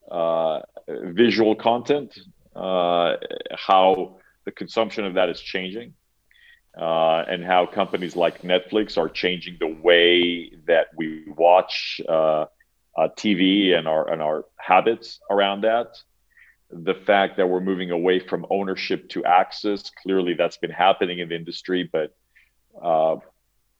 [0.10, 2.18] uh, visual content,
[2.56, 3.16] uh,
[3.56, 5.96] how the consumption of that is changing
[6.78, 12.46] uh, and how companies like Netflix are changing the way that we watch uh,
[12.98, 15.98] uh, TV and our and our habits around that.
[16.70, 21.30] The fact that we're moving away from ownership to access, clearly that's been happening in
[21.30, 22.16] the industry, but
[22.82, 23.18] uh,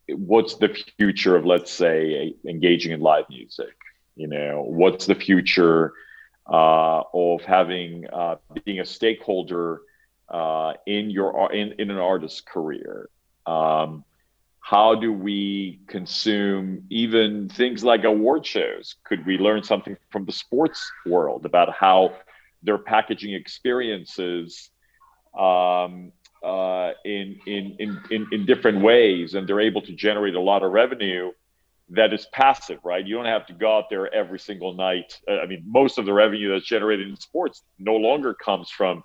[0.10, 3.76] what's the future of, let's say, engaging in live music?
[4.16, 5.94] You know, what's the future
[6.52, 9.82] uh, of having uh, being a stakeholder
[10.32, 13.10] uh, in your in, in an artist's career
[13.46, 14.04] um,
[14.60, 20.32] how do we consume even things like award shows could we learn something from the
[20.32, 22.14] sports world about how
[22.64, 24.70] they're packaging experiences
[25.38, 26.12] um,
[26.44, 30.64] uh, in, in, in, in, in different ways and they're able to generate a lot
[30.64, 31.32] of revenue
[31.92, 33.06] that is passive, right?
[33.06, 35.20] You don't have to go out there every single night.
[35.28, 39.04] Uh, I mean, most of the revenue that's generated in sports no longer comes from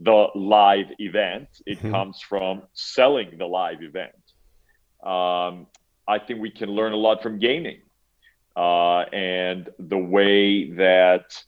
[0.00, 1.48] the live event.
[1.66, 1.90] It mm-hmm.
[1.90, 4.12] comes from selling the live event.
[5.02, 5.66] Um,
[6.06, 7.80] I think we can learn a lot from gaming
[8.56, 11.42] uh, and the way that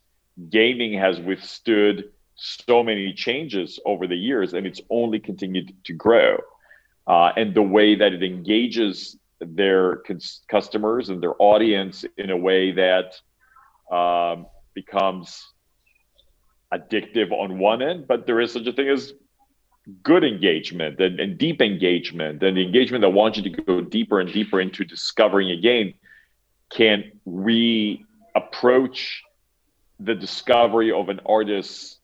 [0.49, 6.39] gaming has withstood so many changes over the years, and it's only continued to grow.
[7.07, 12.37] Uh, and the way that it engages their cons- customers and their audience in a
[12.37, 13.15] way that
[13.95, 15.53] um, becomes
[16.73, 19.13] addictive on one end, but there is such a thing as
[20.03, 24.21] good engagement and, and deep engagement and the engagement that wants you to go deeper
[24.21, 25.95] and deeper into discovering a game
[26.71, 29.23] can re-approach
[29.99, 31.99] the discovery of an artist's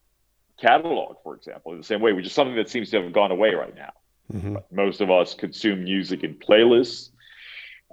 [0.61, 3.31] catalog, for example, in the same way, which is something that seems to have gone
[3.31, 3.93] away right now.
[4.33, 4.57] Mm-hmm.
[4.73, 7.11] Most of us consume music in playlists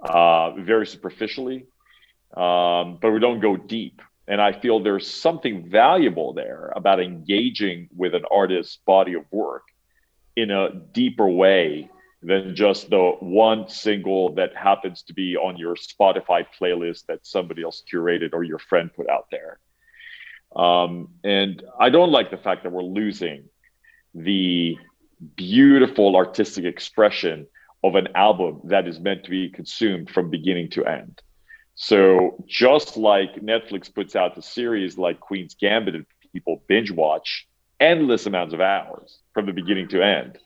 [0.02, 1.66] uh, very superficially,
[2.36, 4.02] um, but we don't go deep.
[4.26, 9.64] And I feel there's something valuable there about engaging with an artist's body of work
[10.34, 11.90] in a deeper way
[12.22, 17.62] than just the one single that happens to be on your Spotify playlist that somebody
[17.62, 19.58] else curated or your friend put out there.
[20.56, 23.44] Um, and I don't like the fact that we're losing
[24.14, 24.78] the
[25.36, 27.46] beautiful artistic expression
[27.82, 31.20] of an album that is meant to be consumed from beginning to end.
[31.74, 37.46] So just like Netflix puts out the series like Queen's Gambit and people binge watch
[37.80, 40.38] endless amounts of hours from the beginning to end.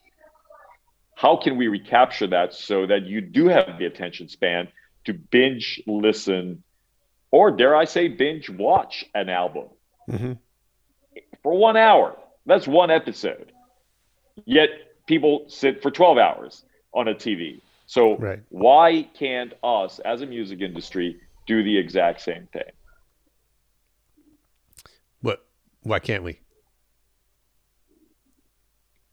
[1.15, 4.69] How can we recapture that so that you do have the attention span
[5.05, 6.63] to binge listen
[7.31, 9.65] or dare I say binge watch an album
[10.09, 10.33] mm-hmm.
[11.43, 12.17] for one hour?
[12.45, 13.51] That's one episode.
[14.45, 14.69] Yet
[15.05, 16.63] people sit for 12 hours
[16.93, 17.61] on a TV.
[17.89, 18.39] So Right.
[18.49, 22.71] why can't us as a music industry do the exact same thing?
[25.21, 25.43] What?
[25.81, 26.39] Why can't we?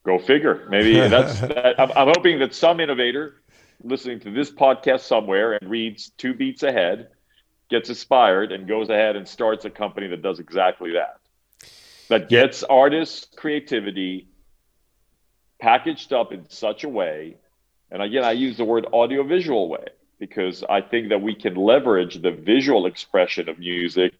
[0.04, 0.66] Go figure.
[0.68, 1.40] Maybe that's.
[1.40, 3.42] that, I'm, I'm hoping that some innovator
[3.82, 7.08] listening to this podcast somewhere and reads two beats ahead
[7.70, 11.16] gets inspired and goes ahead and starts a company that does exactly that.
[12.10, 14.28] That gets artists' creativity
[15.62, 17.38] packaged up in such a way,
[17.90, 19.86] and again, I use the word audiovisual way
[20.18, 24.12] because I think that we can leverage the visual expression of music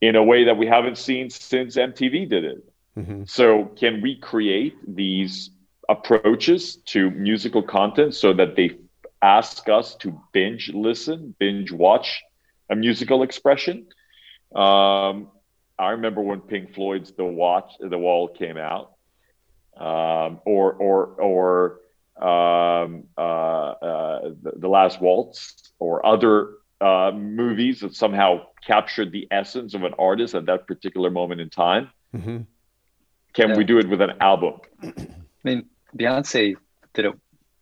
[0.00, 2.72] in a way that we haven't seen since MTV did it.
[2.98, 3.24] Mm-hmm.
[3.26, 5.50] So, can we create these
[5.88, 8.78] approaches to musical content so that they
[9.22, 12.22] ask us to binge listen, binge watch
[12.68, 13.86] a musical expression?
[14.54, 15.28] Um,
[15.78, 18.92] I remember when Pink Floyd's "The Watch," "The Wall" came out,
[19.76, 21.80] um, or or or
[22.20, 26.50] um, uh, uh, the, the Last Waltz, or other
[26.80, 31.50] uh, movies that somehow captured the essence of an artist at that particular moment in
[31.50, 31.90] time.
[32.14, 32.38] Mm-hmm.
[33.34, 33.56] Can Yeah.
[33.56, 34.60] we do it with an album?
[34.82, 34.92] I
[35.44, 35.66] mean,
[35.96, 36.56] Beyonce
[36.94, 37.14] did it.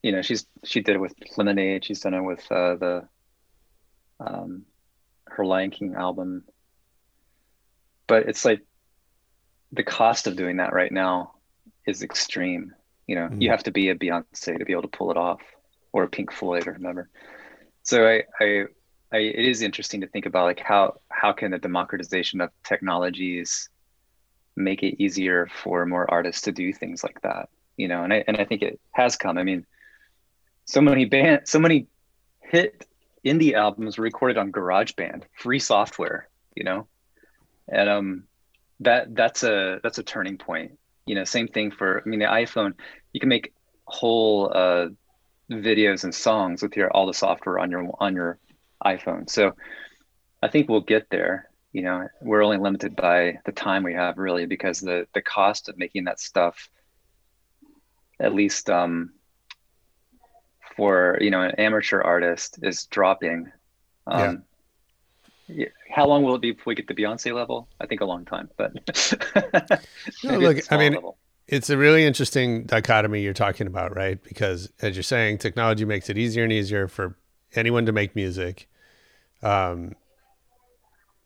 [0.03, 1.85] You know, she's she did it with Lemonade.
[1.85, 3.09] She's done it with uh, the
[4.21, 4.63] um,
[5.27, 6.45] her Lion King album.
[8.07, 8.63] But it's like
[9.73, 11.35] the cost of doing that right now
[11.87, 12.73] is extreme.
[13.09, 15.41] You know, you have to be a Beyonce to be able to pull it off,
[15.93, 17.09] or a Pink Floyd, or whomever.
[17.83, 18.65] So I, I,
[19.11, 23.71] I, it is interesting to think about like how how can the democratization of technologies
[24.57, 27.49] make it easier for more artists to do things like that
[27.79, 28.03] you know?
[28.05, 29.39] And i and i think it has come.
[29.39, 29.65] I mean
[30.67, 31.87] so many band so many
[32.43, 32.87] hit
[33.25, 36.87] indie albums were recorded on garageband free software you know?
[37.69, 38.25] And um
[38.81, 40.73] that that's a that's a turning point.
[41.07, 42.75] You know same thing for i mean the iphone
[43.13, 43.53] you can make
[43.85, 44.89] whole uh
[45.51, 48.39] videos and songs with your all the software on your on your
[48.85, 49.29] iphone.
[49.29, 49.55] So
[50.43, 51.49] i think we'll get there.
[51.73, 55.69] You know we're only limited by the time we have really because the the cost
[55.69, 56.69] of making that stuff
[58.21, 59.13] at least um
[60.77, 63.51] for you know an amateur artist is dropping.
[64.07, 64.45] Um
[65.47, 65.69] yeah.
[65.91, 67.69] how long will it be before we get to beyonce level?
[67.81, 68.73] I think a long time but
[70.25, 71.17] No, look, I mean, level.
[71.49, 74.23] It's a really interesting dichotomy you're talking about, right?
[74.23, 77.17] Because as you're saying, technology makes it easier and easier for
[77.55, 78.69] anyone to make music,
[79.43, 79.95] um,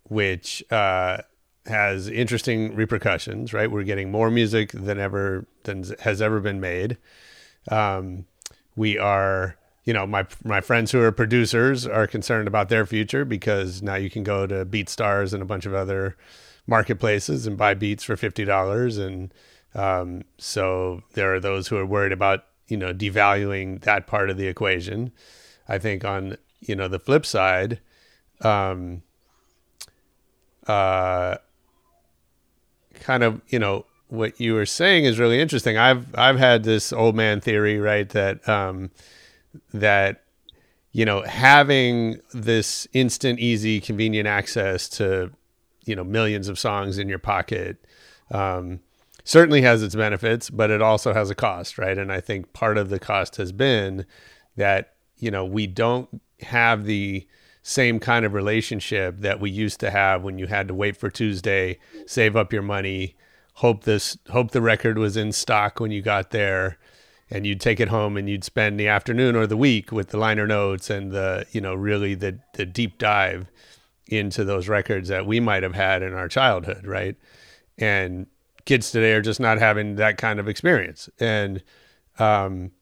[0.04, 1.18] which uh,
[1.66, 3.68] has interesting repercussions, right?
[3.68, 6.98] We're getting more music than ever than has ever been made.
[7.68, 8.26] Um,
[8.76, 13.24] we are, you know, my my friends who are producers are concerned about their future
[13.24, 16.16] because now you can go to BeatStars and a bunch of other
[16.68, 19.34] marketplaces and buy beats for fifty dollars, and
[19.74, 24.36] um, so there are those who are worried about you know devaluing that part of
[24.36, 25.12] the equation.
[25.68, 27.80] I think on you know the flip side,
[28.40, 29.02] um,
[30.66, 31.36] uh,
[32.94, 35.78] kind of you know what you were saying is really interesting.
[35.78, 38.08] I've I've had this old man theory, right?
[38.10, 38.90] That um,
[39.72, 40.22] that
[40.92, 45.32] you know having this instant, easy, convenient access to
[45.84, 47.84] you know millions of songs in your pocket
[48.30, 48.80] um,
[49.24, 51.96] certainly has its benefits, but it also has a cost, right?
[51.96, 54.06] And I think part of the cost has been
[54.56, 57.26] that you know we don't have the
[57.62, 61.08] same kind of relationship that we used to have when you had to wait for
[61.08, 63.14] Tuesday, save up your money,
[63.54, 66.78] hope this hope the record was in stock when you got there
[67.30, 70.18] and you'd take it home and you'd spend the afternoon or the week with the
[70.18, 73.50] liner notes and the you know really the the deep dive
[74.06, 77.16] into those records that we might have had in our childhood right
[77.78, 78.26] and
[78.64, 81.08] kids today are just not having that kind of experience.
[81.18, 81.62] And
[82.18, 82.72] um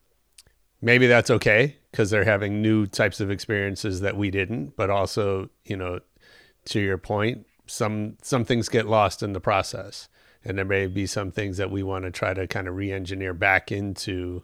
[0.83, 4.76] maybe that's okay because they're having new types of experiences that we didn't.
[4.76, 6.01] But also you know
[6.66, 10.09] to your point some some things get lost in the process.
[10.45, 13.35] And there may be some things that we want to try to kind of re-engineer
[13.35, 14.43] back into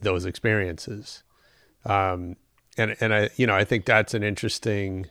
[0.00, 1.22] those experiences.
[1.84, 2.36] Um
[2.76, 5.06] and and i you know i think that's an interesting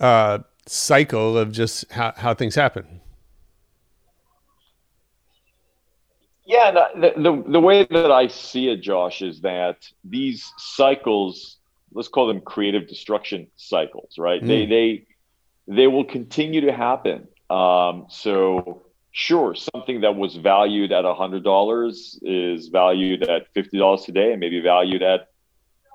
[0.00, 3.00] uh cycle of just how, how things happen
[6.46, 11.56] Yeah, the, the the way that I see it, Josh, is that these cycles,
[11.92, 14.44] let's call them creative destruction cycles, right?
[14.46, 15.06] They they
[15.66, 17.28] they will continue to happen.
[17.48, 18.82] Um, so
[19.12, 24.32] sure, something that was valued at a hundred dollars is valued at fifty dollars today,
[24.32, 25.28] and maybe valued at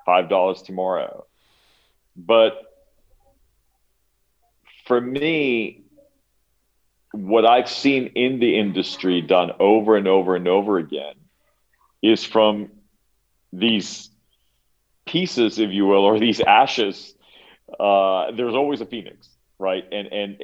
[0.04, 1.28] five dollars tomorrow.
[2.16, 2.60] But
[4.86, 5.84] for me,
[7.12, 11.16] what I've seen in the industry done over and over and over again
[12.02, 12.70] is from
[13.52, 14.10] these
[15.06, 17.14] pieces, if you will, or these ashes.
[17.80, 19.84] Uh, there's always a phoenix, right?
[19.92, 20.38] And and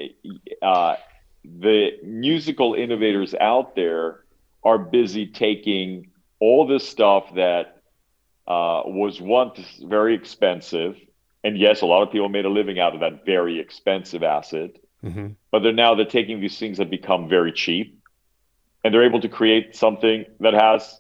[0.61, 0.95] uh,
[1.43, 4.24] the musical innovators out there
[4.63, 7.84] are busy taking all this stuff that
[8.47, 10.97] uh, was once very expensive,
[11.43, 14.80] and yes, a lot of people made a living out of that very expensive acid.
[15.06, 15.28] Mm-hmm.
[15.51, 18.01] But they're now they're taking these things that become very cheap,
[18.84, 20.99] and they're able to create something that has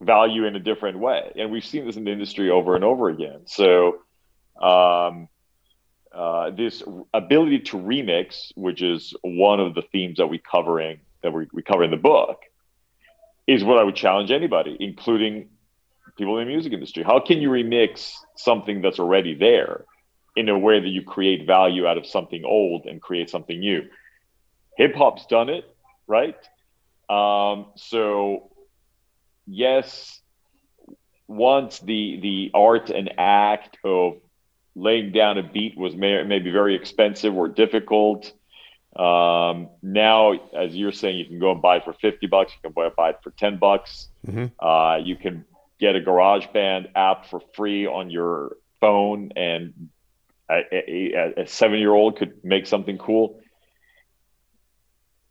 [0.00, 1.32] value in a different way.
[1.36, 3.42] And we've seen this in the industry over and over again.
[3.46, 4.00] So,
[4.60, 5.28] um,
[6.12, 6.82] uh, this
[7.12, 11.62] ability to remix, which is one of the themes that we covering that we, we
[11.62, 12.42] cover in the book,
[13.46, 15.48] is what I would challenge anybody, including
[16.16, 17.02] people in the music industry.
[17.02, 19.84] How can you remix something that's already there
[20.36, 23.82] in a way that you create value out of something old and create something new?
[24.76, 25.64] Hip hop's done it,
[26.06, 26.36] right?
[27.08, 28.50] Um, so
[29.46, 30.20] yes,
[31.26, 34.18] once the the art and act of
[34.74, 38.32] laying down a beat was may, maybe very expensive or difficult.
[38.96, 42.52] Um, now, as you're saying, you can go and buy it for 50 bucks.
[42.52, 44.08] You can buy it for 10 bucks.
[44.26, 44.64] Mm-hmm.
[44.64, 45.44] Uh, you can
[45.80, 49.90] get a GarageBand app for free on your phone, and
[50.50, 53.40] a, a, a seven year old could make something cool.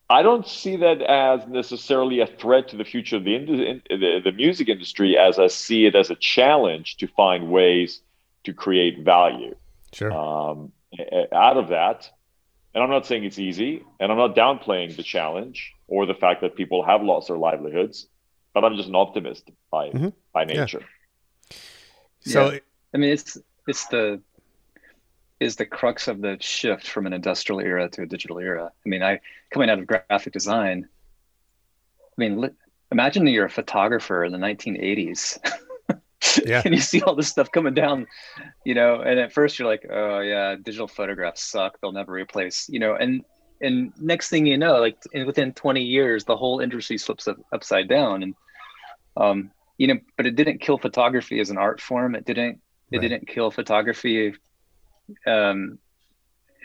[0.10, 4.32] I don't see that as necessarily a threat to the future of the, the, the
[4.32, 8.02] music industry, as I see it as a challenge to find ways
[8.44, 9.56] to create value
[9.94, 10.12] sure.
[10.12, 10.72] um,
[11.32, 12.10] out of that.
[12.74, 16.42] And I'm not saying it's easy, and I'm not downplaying the challenge or the fact
[16.42, 18.08] that people have lost their livelihoods,
[18.54, 20.10] but I'm just an optimist by mm-hmm.
[20.34, 20.84] by nature.
[22.26, 22.34] Yeah.
[22.34, 22.60] So, yeah.
[22.94, 23.38] I mean, it's
[23.68, 24.22] it's the
[25.44, 28.72] is the crux of the shift from an industrial era to a digital era.
[28.86, 29.20] I mean, I
[29.52, 30.88] coming out of graphic design.
[32.02, 32.50] I mean,
[32.92, 35.40] imagine you're a photographer in the 1980s.
[36.46, 36.62] yeah.
[36.64, 38.08] and you see all this stuff coming down,
[38.64, 41.80] you know, and at first you're like, oh yeah, digital photographs suck.
[41.82, 43.24] They'll never replace, you know, and
[43.62, 47.88] and next thing you know, like within 20 years, the whole industry slips up, upside
[47.88, 48.24] down.
[48.24, 48.36] And
[49.16, 52.16] um, you know, but it didn't kill photography as an art form.
[52.16, 52.60] It didn't.
[52.92, 53.02] It right.
[53.10, 54.34] didn't kill photography
[55.26, 55.80] um,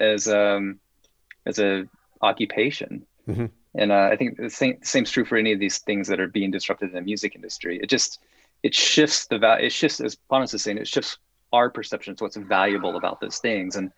[0.01, 0.81] as um,
[1.47, 1.89] as a
[2.23, 3.07] occupation.
[3.29, 3.47] Mm-hmm.
[3.75, 6.29] And uh, I think the same same's true for any of these things that are
[6.29, 7.79] being disrupted in the music industry.
[7.83, 8.21] It just
[8.63, 9.67] it shifts the value.
[9.67, 11.19] It shifts, as Panos is saying, it shifts
[11.53, 12.21] our perceptions.
[12.21, 13.77] what's valuable about those things.
[13.77, 13.93] And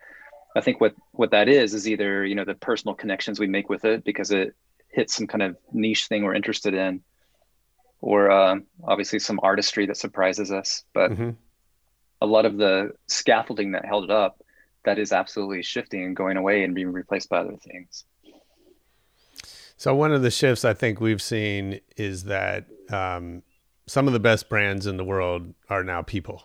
[0.55, 3.69] I think what what that is is either you know the personal connections we make
[3.69, 4.55] with it because it
[4.89, 7.03] hits some kind of niche thing we're interested in,
[8.01, 10.85] or uh, obviously some artistry that surprises us.
[10.93, 11.31] But mm-hmm
[12.21, 14.43] a lot of the scaffolding that held it up
[14.85, 18.05] that is absolutely shifting and going away and being replaced by other things.
[19.77, 23.43] So one of the shifts I think we've seen is that um,
[23.87, 26.43] some of the best brands in the world are now people.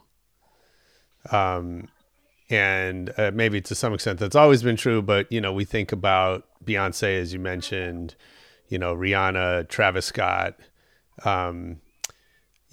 [1.31, 1.89] Um,
[2.49, 5.91] and uh, maybe to some extent that's always been true, but you know we think
[5.91, 8.15] about Beyonce as you mentioned,
[8.69, 10.55] you know Rihanna, Travis Scott,
[11.23, 11.81] um,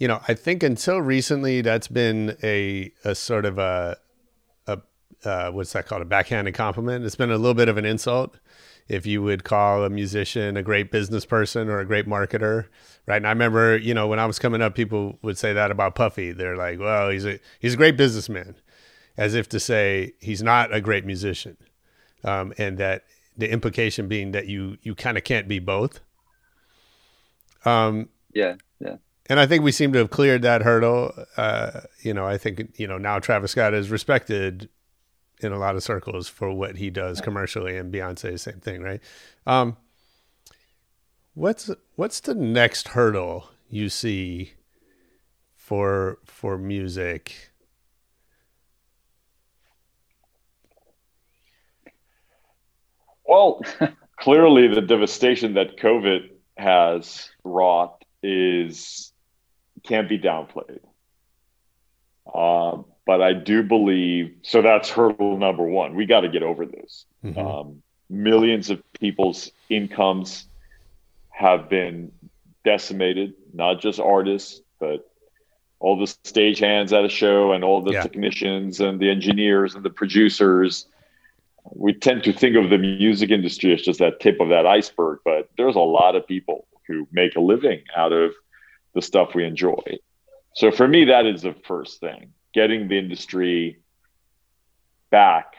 [0.03, 3.95] you know, I think until recently that's been a a sort of a
[4.67, 4.81] a
[5.23, 7.05] uh, what's that called a backhanded compliment.
[7.05, 8.37] It's been a little bit of an insult
[8.89, 12.65] if you would call a musician a great business person or a great marketer,
[13.05, 13.15] right?
[13.15, 15.95] And I remember, you know, when I was coming up, people would say that about
[15.95, 16.33] Puffy.
[16.33, 18.55] They're like, "Well, he's a he's a great businessman,"
[19.15, 21.55] as if to say he's not a great musician,
[22.25, 23.05] um, and that
[23.37, 26.01] the implication being that you you kind of can't be both.
[27.63, 28.55] Um, yeah, yeah
[29.29, 31.13] and I think we seem to have cleared that hurdle.
[31.37, 34.69] Uh, you know, I think you know now Travis Scott is respected
[35.39, 39.01] in a lot of circles for what he does commercially, and Beyonce same thing, right?
[39.47, 39.77] Um,
[41.33, 44.53] what's what's the next hurdle you see
[45.55, 47.51] for for music?
[53.25, 53.61] Well,
[54.19, 59.12] clearly the devastation that COVID has wrought is
[59.83, 60.79] can't be downplayed.
[62.33, 64.61] Uh, but I do believe so.
[64.61, 65.95] That's hurdle number one.
[65.95, 67.05] We got to get over this.
[67.23, 67.39] Mm-hmm.
[67.39, 70.45] Um, millions of people's incomes
[71.29, 72.11] have been
[72.63, 75.09] decimated, not just artists, but
[75.79, 78.03] all the stage hands at a show and all the yeah.
[78.03, 80.87] technicians and the engineers and the producers.
[81.71, 85.19] We tend to think of the music industry as just that tip of that iceberg,
[85.25, 88.31] but there's a lot of people who make a living out of
[88.93, 89.83] the stuff we enjoy.
[90.55, 93.79] So for me, that is the first thing: getting the industry
[95.09, 95.53] back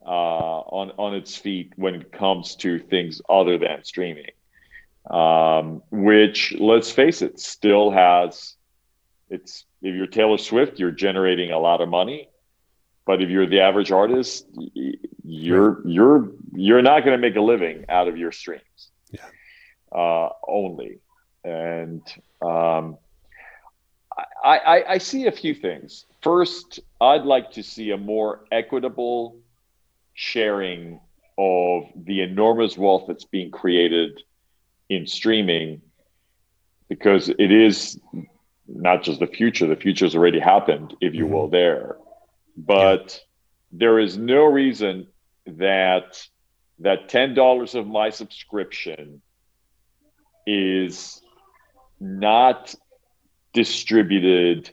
[0.00, 4.30] on on its feet when it comes to things other than streaming.
[5.10, 8.54] Um, which, let's face it, still has
[9.32, 12.28] it's if you're Taylor Swift, you're generating a lot of money.
[13.04, 14.46] But if you're the average artist,
[15.24, 18.90] you're you're you're not going to make a living out of your streams.
[19.10, 19.24] Yeah.
[19.90, 21.00] Uh, only,
[21.44, 22.02] and
[22.40, 22.96] um,
[24.44, 26.06] I, I I see a few things.
[26.22, 29.38] First, I'd like to see a more equitable
[30.14, 31.00] sharing
[31.38, 34.22] of the enormous wealth that's being created
[34.88, 35.80] in streaming
[36.88, 37.98] because it is
[38.68, 41.34] not just the future the future's already happened if you mm-hmm.
[41.34, 41.96] will there
[42.56, 43.18] but
[43.72, 43.78] yeah.
[43.78, 45.06] there is no reason
[45.46, 46.22] that
[46.78, 49.22] that $10 of my subscription
[50.46, 51.21] is
[52.02, 52.74] not
[53.52, 54.70] distributed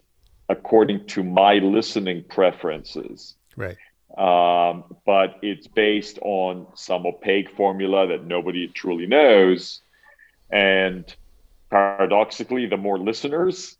[0.47, 3.77] according to my listening preferences right
[4.17, 9.81] um, but it's based on some opaque formula that nobody truly knows
[10.49, 11.15] and
[11.69, 13.77] paradoxically the more listeners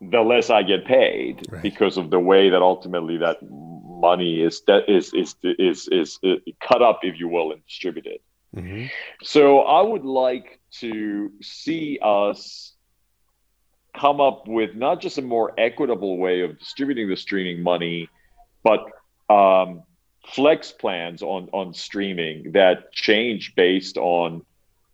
[0.00, 1.62] the less I get paid right.
[1.62, 6.38] because of the way that ultimately that money is that is is is is, is
[6.60, 8.20] cut up, if you will, and distributed.
[8.54, 8.86] Mm-hmm.
[9.22, 12.74] So I would like to see us
[13.98, 18.08] come up with not just a more equitable way of distributing the streaming money,
[18.62, 18.80] but
[19.28, 19.82] um,
[20.26, 24.42] flex plans on on streaming that change based on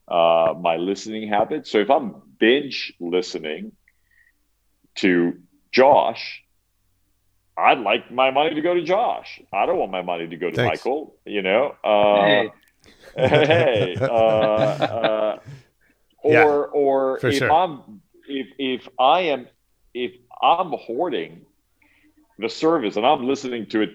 [0.08, 1.70] uh, my listening habits.
[1.70, 3.72] So if I'm binge listening
[4.96, 5.38] to
[5.72, 6.42] Josh,
[7.56, 9.40] I'd like my money to go to Josh.
[9.52, 10.84] I don't want my money to go to Thanks.
[10.84, 11.16] Michael.
[11.24, 12.50] You know, uh, hey,
[13.16, 15.38] hey uh, uh,
[16.22, 17.50] or yeah, or if sure.
[17.50, 18.01] I'm
[18.32, 19.46] if if I am
[19.94, 21.44] if I'm hoarding
[22.38, 23.90] the service and I'm listening to it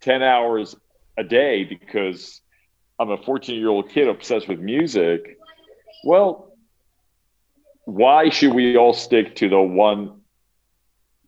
[0.00, 0.76] ten hours
[1.16, 2.40] a day because
[2.98, 5.38] I'm a 14 year old kid obsessed with music.
[6.04, 6.52] Well,
[7.84, 10.20] why should we all stick to the one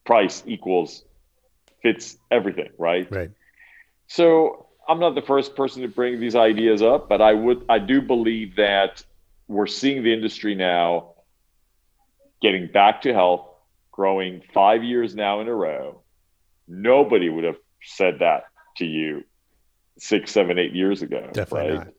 [0.05, 1.05] price equals
[1.83, 3.11] fits everything, right?
[3.11, 3.31] Right.
[4.07, 7.79] So I'm not the first person to bring these ideas up, but I would I
[7.79, 9.03] do believe that
[9.49, 11.16] we're seeing the industry now
[12.43, 13.49] getting back to health,
[13.91, 16.03] growing five years now in a row.
[16.69, 18.45] Nobody would have said that
[18.79, 19.25] to you
[19.99, 21.31] six, seven, eight years ago.
[21.33, 21.87] Definitely right?
[21.87, 21.95] not.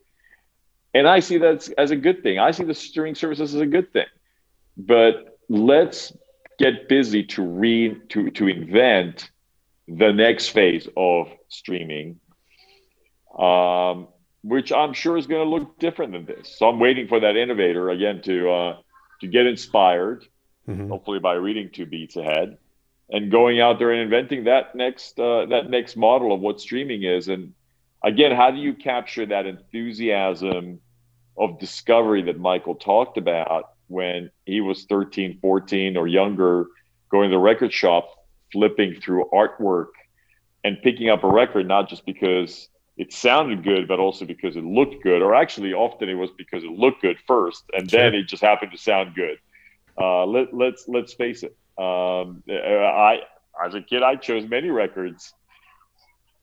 [0.94, 2.40] And I see that as a good thing.
[2.40, 4.06] I see the streaming services as a good thing.
[4.78, 6.14] But let's
[6.60, 9.30] get busy to read to to invent
[9.88, 12.20] the next phase of streaming,
[13.38, 14.08] um,
[14.44, 16.56] which I'm sure is going to look different than this.
[16.58, 18.78] So I'm waiting for that innovator again to uh,
[19.22, 20.26] to get inspired,
[20.68, 20.90] mm-hmm.
[20.90, 22.58] hopefully by reading two beats ahead,
[23.10, 27.04] and going out there and inventing that next uh, that next model of what streaming
[27.04, 27.28] is.
[27.28, 27.54] And
[28.04, 30.80] again, how do you capture that enthusiasm
[31.38, 36.66] of discovery that Michael talked about when he was 13, 14 or younger,
[37.10, 38.10] going to the record shop,
[38.52, 39.88] flipping through artwork
[40.64, 42.68] and picking up a record, not just because
[42.98, 46.64] it sounded good, but also because it looked good, or actually often it was because
[46.64, 48.00] it looked good first, and sure.
[48.00, 49.38] then it just happened to sound good.
[50.00, 51.56] Uh, let, let's let's face it.
[51.78, 53.22] Um, I
[53.64, 55.34] as a kid, I chose many records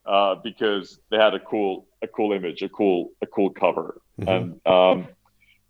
[0.07, 4.29] uh, because they had a cool a cool image, a cool a cool cover, mm-hmm.
[4.29, 5.09] and um,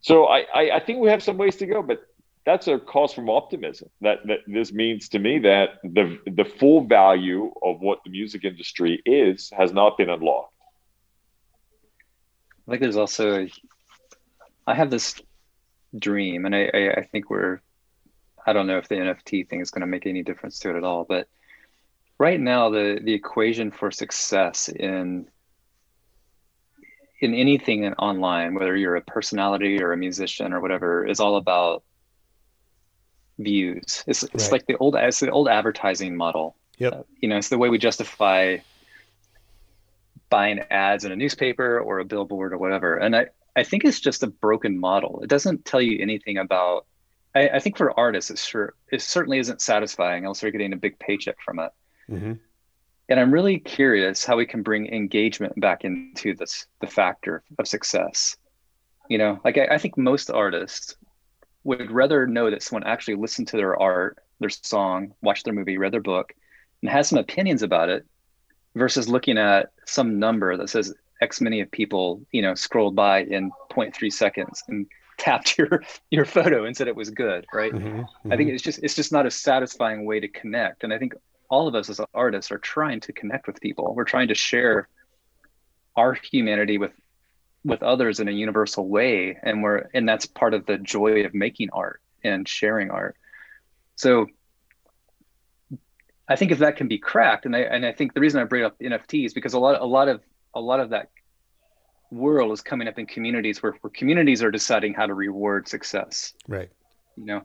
[0.01, 2.03] so I, I, I think we have some ways to go, but
[2.45, 3.89] that's a cause from optimism.
[4.03, 8.45] That, that this means to me that the the full value of what the music
[8.45, 10.53] industry is has not been unlocked.
[12.67, 13.47] I think there's also,
[14.67, 15.21] I have this
[15.99, 17.61] dream, and I, I, I think we're,
[18.47, 20.77] I don't know if the NFT thing is going to make any difference to it
[20.77, 21.29] at all, but
[22.19, 25.27] right now the the equation for success in
[27.21, 31.83] in anything online, whether you're a personality or a musician or whatever, is all about
[33.39, 34.05] views.
[34.07, 34.53] It's, it's right.
[34.53, 36.57] like the old it's the old advertising model.
[36.79, 36.93] Yep.
[36.93, 38.59] Uh, you know, it's the way we justify
[40.35, 42.97] buying ads in a newspaper or a billboard or whatever.
[42.97, 45.20] And I, I think it's just a broken model.
[45.22, 46.87] It doesn't tell you anything about
[47.37, 50.85] I, I think for artists it's sure it certainly isn't satisfying unless they're getting a
[50.87, 51.72] big paycheck from it.
[52.11, 52.32] Mm-hmm
[53.09, 57.68] and I'm really curious how we can bring engagement back into this the factor of
[57.68, 58.37] success.
[59.09, 60.97] You know, like I, I, think most artists
[61.64, 65.76] would rather know that someone actually listened to their art, their song, watched their movie,
[65.76, 66.32] read their book,
[66.80, 68.07] and has some opinions about it,
[68.75, 73.22] versus looking at some number that says X many of people, you know, scrolled by
[73.22, 77.72] in 0.3 seconds and tapped your your photo and said it was good, right?
[77.72, 78.33] Mm-hmm, mm-hmm.
[78.33, 80.83] I think it's just it's just not a satisfying way to connect.
[80.83, 81.14] And I think
[81.49, 83.95] all of us as artists are trying to connect with people.
[83.95, 84.89] We're trying to share
[85.97, 86.93] our humanity with
[87.64, 91.33] with others in a universal way and we're and that's part of the joy of
[91.35, 93.16] making art and sharing art
[93.97, 94.27] so
[96.29, 98.45] i think if that can be cracked and i and i think the reason i
[98.45, 100.20] bring up nfts because a lot a lot of
[100.55, 101.11] a lot of that
[102.11, 106.35] world is coming up in communities where, where communities are deciding how to reward success.
[106.47, 106.70] Right.
[107.16, 107.43] You know?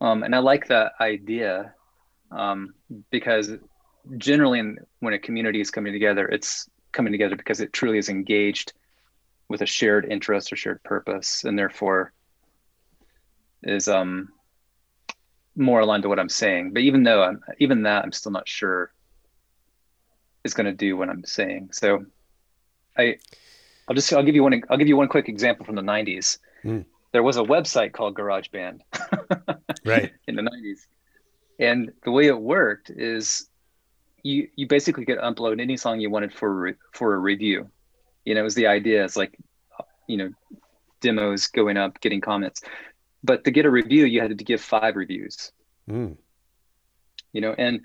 [0.00, 1.74] Um, and i like that idea
[2.30, 2.74] um,
[3.10, 3.50] because
[4.18, 8.08] generally in, when a community is coming together it's coming together because it truly is
[8.08, 8.74] engaged
[9.48, 12.12] with a shared interest or shared purpose and therefore
[13.62, 14.28] is um
[15.56, 18.48] more aligned to what i'm saying but even though i'm even that i'm still not
[18.48, 18.92] sure
[20.44, 22.04] is going to do what i'm saying so
[22.96, 23.16] i
[23.88, 26.38] i'll just i'll give you one i'll give you one quick example from the 90s
[26.64, 26.84] mm.
[27.12, 28.80] there was a website called garageband
[29.84, 30.86] right in the 90s
[31.58, 33.48] and the way it worked is
[34.22, 37.68] you you basically could upload any song you wanted for for a review
[38.26, 39.02] you know, it was the idea.
[39.04, 39.38] It's like,
[40.06, 40.30] you know,
[41.00, 42.60] demos going up, getting comments.
[43.24, 45.52] But to get a review, you had to give five reviews.
[45.88, 46.16] Mm.
[47.32, 47.80] You know, and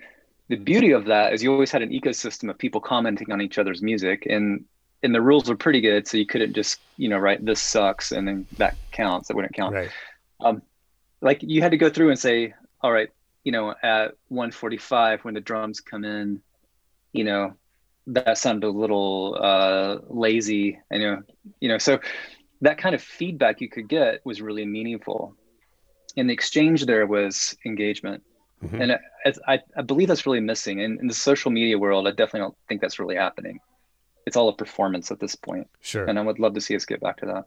[0.49, 3.57] the beauty of that is you always had an ecosystem of people commenting on each
[3.57, 4.65] other's music, and
[5.03, 6.07] and the rules were pretty good.
[6.07, 9.27] So you couldn't just you know write this sucks and then that counts.
[9.27, 9.73] That wouldn't count.
[9.73, 9.89] Right.
[10.39, 10.61] Um,
[11.21, 13.09] like you had to go through and say, all right,
[13.43, 16.41] you know, at 145 when the drums come in,
[17.13, 17.53] you know,
[18.07, 20.79] that sounded a little uh, lazy.
[20.91, 21.21] I know,
[21.59, 21.99] you know, so
[22.61, 25.35] that kind of feedback you could get was really meaningful.
[26.15, 28.23] And the exchange there was engagement.
[28.63, 28.81] Mm-hmm.
[28.81, 28.99] And
[29.47, 30.81] I, I, believe that's really missing.
[30.81, 33.59] And in the social media world, I definitely don't think that's really happening.
[34.27, 35.67] It's all a performance at this point.
[35.81, 36.05] Sure.
[36.05, 37.45] And I would love to see us get back to that.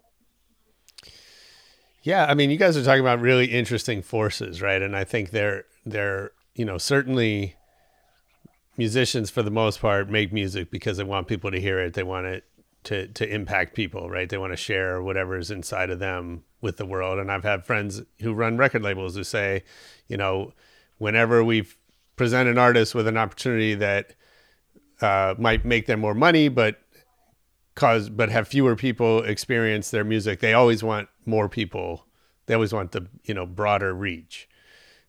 [2.03, 4.83] Yeah, I mean, you guys are talking about really interesting forces, right?
[4.83, 7.57] And I think they're they're you know certainly
[8.77, 11.95] musicians for the most part make music because they want people to hear it.
[11.95, 12.45] They want it
[12.85, 14.29] to to impact people, right?
[14.29, 17.19] They want to share whatever is inside of them with the world.
[17.19, 19.65] And I've had friends who run record labels who say,
[20.09, 20.53] you know,
[20.99, 21.67] whenever we
[22.17, 24.15] present an artist with an opportunity that
[25.01, 26.81] uh, might make them more money, but
[27.75, 32.07] cause but have fewer people experience their music, they always want more people.
[32.47, 34.49] They always want the you know broader reach.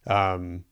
[0.07, 0.65] Um,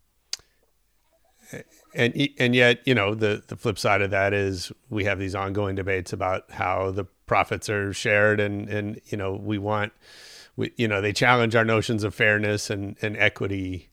[1.95, 5.35] and and yet you know the the flip side of that is we have these
[5.35, 9.93] ongoing debates about how the profits are shared and and you know we want
[10.55, 13.89] we you know they challenge our notions of fairness and and equity.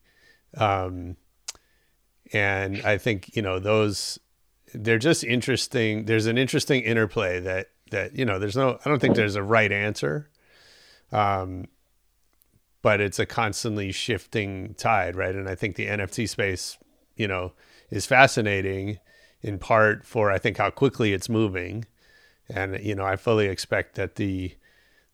[0.57, 1.15] Um
[2.33, 4.19] and i think you know those
[4.73, 8.99] they're just interesting there's an interesting interplay that that you know there's no i don't
[8.99, 10.29] think there's a right answer.
[11.11, 11.67] Um
[12.81, 15.35] but it's a constantly shifting tide right?
[15.35, 16.77] And i think the nft space
[17.15, 17.53] you know
[17.91, 18.99] is fascinating
[19.41, 21.85] in part for I think how quickly it's moving,
[22.49, 24.55] and you know I fully expect that the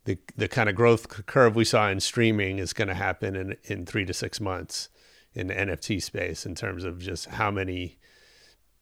[0.06, 3.58] the the kind of growth curve we saw in streaming is going to happen in
[3.66, 4.90] in three to six months
[5.34, 7.98] in the NFT space in terms of just how many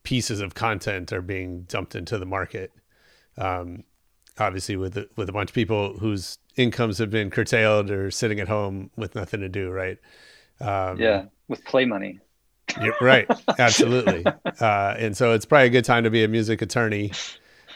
[0.04, 2.72] pieces of content are being dumped into the market.
[3.38, 3.84] Um,
[4.38, 8.48] obviously, with with a bunch of people whose incomes have been curtailed or sitting at
[8.48, 9.98] home with nothing to do, right?
[10.62, 12.20] Um, yeah, with play money.
[12.82, 13.28] You're right.
[13.60, 14.26] Absolutely.
[14.26, 17.12] Uh, and so it's probably a good time to be a music attorney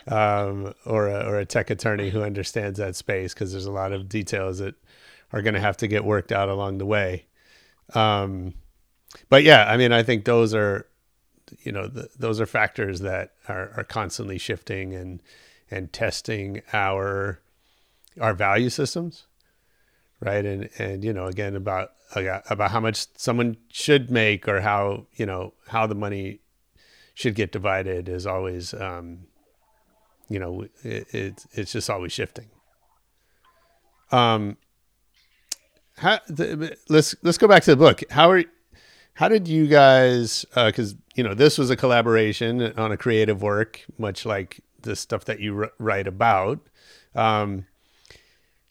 [0.08, 3.92] um, or, a, or a tech attorney who understands that space because there's a lot
[3.92, 4.76] of details that
[5.32, 7.26] are going to have to get worked out along the way.
[7.94, 8.54] Um,
[9.30, 10.88] but yeah, I mean, I think those are,
[11.64, 15.22] you know, the, those are factors that are, are constantly shifting and,
[15.72, 17.40] and testing our,
[18.20, 19.26] our value systems.
[20.22, 20.46] Right.
[20.46, 25.26] And, and, you know, again, about about how much someone should make or how you
[25.26, 26.40] know how the money
[27.14, 29.20] should get divided is always um,
[30.28, 32.48] you know it, it's just always shifting.
[34.12, 34.58] Um
[35.98, 38.02] how the, let's let's go back to the book.
[38.10, 38.44] How are
[39.14, 43.42] how did you guys because uh, you know this was a collaboration on a creative
[43.44, 46.60] work much like the stuff that you r- write about.
[47.14, 47.66] Um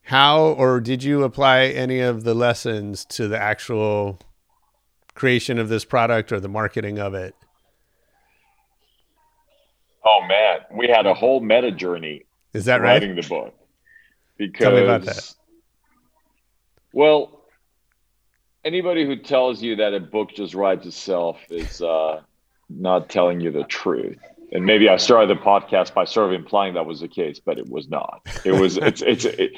[0.09, 4.19] how or did you apply any of the lessons to the actual
[5.15, 7.35] creation of this product or the marketing of it?
[10.07, 12.25] Oh man, we had a whole meta journey.
[12.55, 13.19] Is that writing right?
[13.19, 13.55] Writing the book.
[14.39, 15.35] Because, Tell me about that.
[16.95, 17.43] Well,
[18.65, 22.23] anybody who tells you that a book just writes itself is uh,
[22.71, 24.17] not telling you the truth
[24.53, 27.59] and maybe I started the podcast by sort of implying that was the case, but
[27.59, 28.23] it was not.
[28.45, 29.53] It was it's it's it,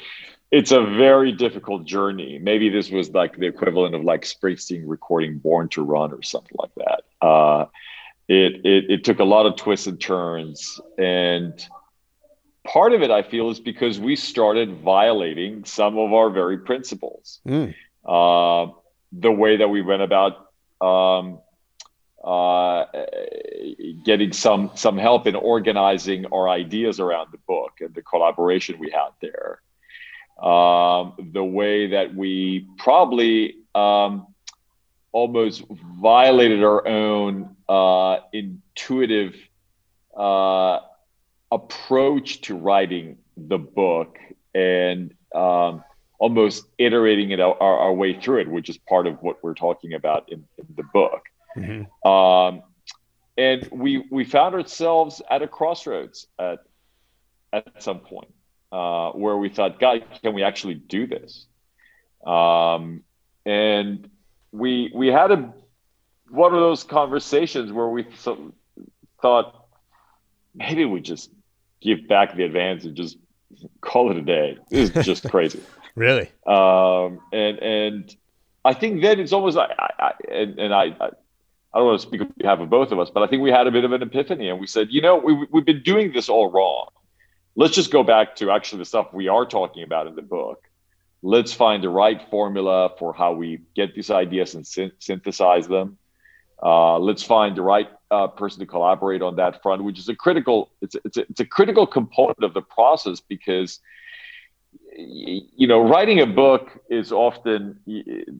[0.51, 2.37] it's a very difficult journey.
[2.37, 6.55] Maybe this was like the equivalent of like Springsteen recording "Born to Run" or something
[6.59, 7.25] like that.
[7.25, 7.65] Uh,
[8.27, 11.53] it, it it took a lot of twists and turns, and
[12.65, 17.39] part of it, I feel, is because we started violating some of our very principles.
[17.47, 17.73] Mm.
[18.05, 18.73] Uh,
[19.11, 21.39] the way that we went about um,
[22.23, 22.85] uh,
[24.03, 28.89] getting some some help in organizing our ideas around the book and the collaboration we
[28.91, 29.61] had there.
[30.41, 34.25] Um, the way that we probably um,
[35.11, 39.35] almost violated our own uh, intuitive
[40.17, 40.79] uh,
[41.51, 44.17] approach to writing the book
[44.55, 45.83] and um,
[46.17, 49.93] almost iterating it our, our, way through it, which is part of what we're talking
[49.93, 51.23] about in, in the book.
[51.55, 52.09] Mm-hmm.
[52.09, 52.63] Um,
[53.37, 56.59] and we we found ourselves at a crossroads at
[57.53, 58.33] at some point
[58.71, 61.45] uh, where we thought, God, can we actually do this?
[62.25, 63.03] Um,
[63.45, 64.09] and
[64.51, 65.53] we we had a
[66.29, 68.37] one of those conversations where we th-
[69.21, 69.67] thought
[70.55, 71.31] maybe we just
[71.81, 73.17] give back the advance and just
[73.81, 74.57] call it a day.
[74.69, 75.61] This is just crazy.
[75.95, 76.29] really?
[76.45, 78.15] Um, and and
[78.63, 81.09] I think then it's almost like I, I and, and I, I
[81.73, 83.49] I don't want to speak on behalf of both of us, but I think we
[83.49, 86.11] had a bit of an epiphany and we said, you know, we, we've been doing
[86.11, 86.87] this all wrong.
[87.55, 90.63] Let's just go back to actually the stuff we are talking about in the book.
[91.21, 95.97] Let's find the right formula for how we get these ideas and sy- synthesize them.
[96.63, 100.15] Uh, let's find the right uh, person to collaborate on that front, which is a
[100.15, 100.71] critical.
[100.81, 103.79] It's it's a, it's a critical component of the process because
[104.97, 107.79] you know, writing a book is often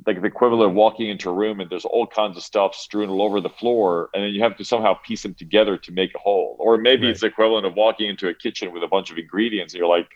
[0.05, 3.09] like the equivalent of walking into a room and there's all kinds of stuff strewn
[3.09, 6.13] all over the floor, and then you have to somehow piece them together to make
[6.15, 6.55] a whole.
[6.59, 7.11] Or maybe right.
[7.11, 9.87] it's the equivalent of walking into a kitchen with a bunch of ingredients, and you're
[9.87, 10.09] like,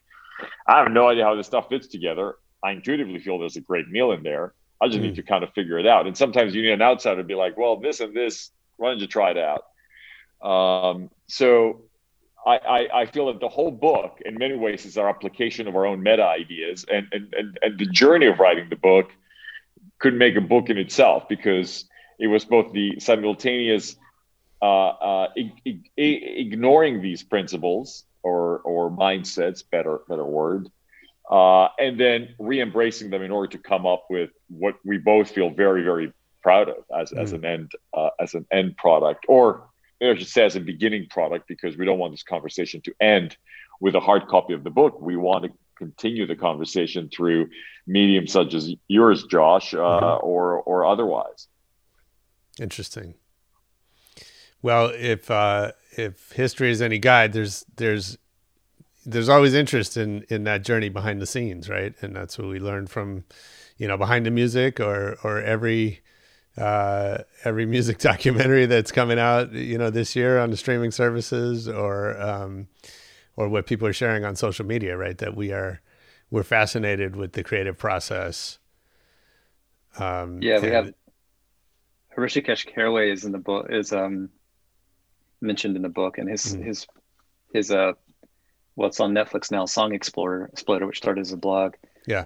[0.68, 2.36] I have no idea how this stuff fits together.
[2.64, 4.54] I intuitively feel there's a great meal in there.
[4.82, 5.04] I just mm.
[5.04, 6.08] need to kind of figure it out.
[6.08, 9.00] And sometimes you need an outsider to be like, well, this and this, why don't
[9.00, 9.64] you try it out?
[10.46, 11.84] Um, so
[12.46, 15.76] I, I, I, feel that the whole book, in many ways, is our application of
[15.76, 19.12] our own meta ideas, and, and and and the journey of writing the book
[20.00, 21.86] could make a book in itself because
[22.20, 23.96] it was both the simultaneous
[24.62, 25.28] uh, uh,
[25.98, 30.70] ignoring these principles or or mindsets, better better word,
[31.30, 35.50] uh, and then re-embracing them in order to come up with what we both feel
[35.50, 37.22] very very proud of as, mm.
[37.22, 39.68] as an end uh, as an end product or
[40.02, 43.38] I should say as a beginning product because we don't want this conversation to end
[43.80, 45.00] with a hard copy of the book.
[45.02, 47.50] We want to continue the conversation through
[47.88, 50.26] mediums such as yours, Josh, uh, mm-hmm.
[50.26, 51.48] or or otherwise.
[52.60, 53.16] Interesting.
[54.62, 58.18] Well, if uh, if history is any guide, there's there's
[59.06, 61.94] there's always interest in in that journey behind the scenes, right?
[62.02, 63.26] And that's what we learn from,
[63.78, 66.02] you know, behind the music or or every
[66.58, 71.68] uh, every music documentary that's coming out, you know, this year on the streaming services
[71.68, 72.68] or um,
[73.36, 75.18] or what people are sharing on social media, right?
[75.18, 75.82] That we are
[76.32, 78.58] we're fascinated with the creative process.
[79.98, 80.94] Um, yeah, we have
[82.18, 84.30] Hrishikesh Hirway is in the book is um,
[85.42, 86.64] mentioned in the book, and his mm-hmm.
[86.64, 86.88] his
[87.54, 87.94] his uh,
[88.76, 91.76] what's on Netflix now, Song Explorer Exploder, which started as a blog.
[92.08, 92.26] Yeah,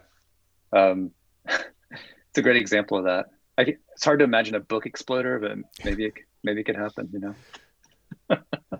[0.71, 1.11] um,
[1.47, 3.27] it's a great example of that.
[3.59, 7.09] I, it's hard to imagine a book exploder, but maybe it, maybe it could happen.
[7.11, 7.19] You
[8.29, 8.39] know.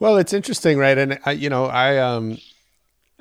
[0.00, 0.98] well, it's interesting, right?
[0.98, 2.38] And I, you know, I um,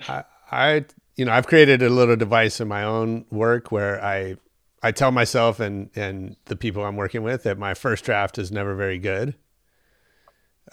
[0.08, 0.86] I, I
[1.16, 4.38] you know, I've created a little device in my own work where I
[4.82, 8.52] I tell myself and and the people I'm working with that my first draft is
[8.52, 9.36] never very good.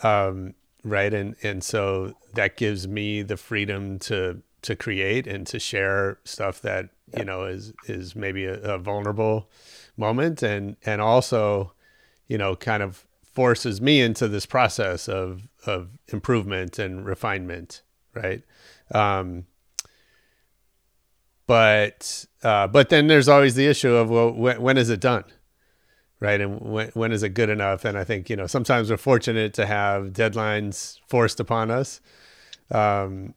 [0.03, 5.59] Um, right, and and so that gives me the freedom to to create and to
[5.59, 9.51] share stuff that you know is is maybe a, a, vulnerable
[9.97, 11.73] moment and and also
[12.29, 17.83] you know kind of forces me into this process of of improvement and refinement
[18.15, 18.43] right?
[18.93, 19.47] Um
[21.47, 25.25] but uh but then there's always the issue of well when, when is it done
[26.21, 26.41] right?
[26.41, 27.85] And when, when is it good enough?
[27.85, 32.01] And i think you know sometimes we're fortunate to have deadlines forced upon us.
[32.71, 33.35] Um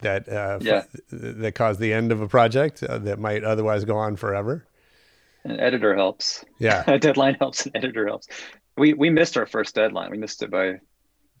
[0.00, 0.84] that uh, yeah.
[1.10, 4.66] that cause the end of a project uh, that might otherwise go on forever.
[5.44, 6.44] An editor helps.
[6.58, 7.66] Yeah, a deadline helps.
[7.66, 8.28] An editor helps.
[8.76, 10.10] We we missed our first deadline.
[10.10, 10.78] We missed it by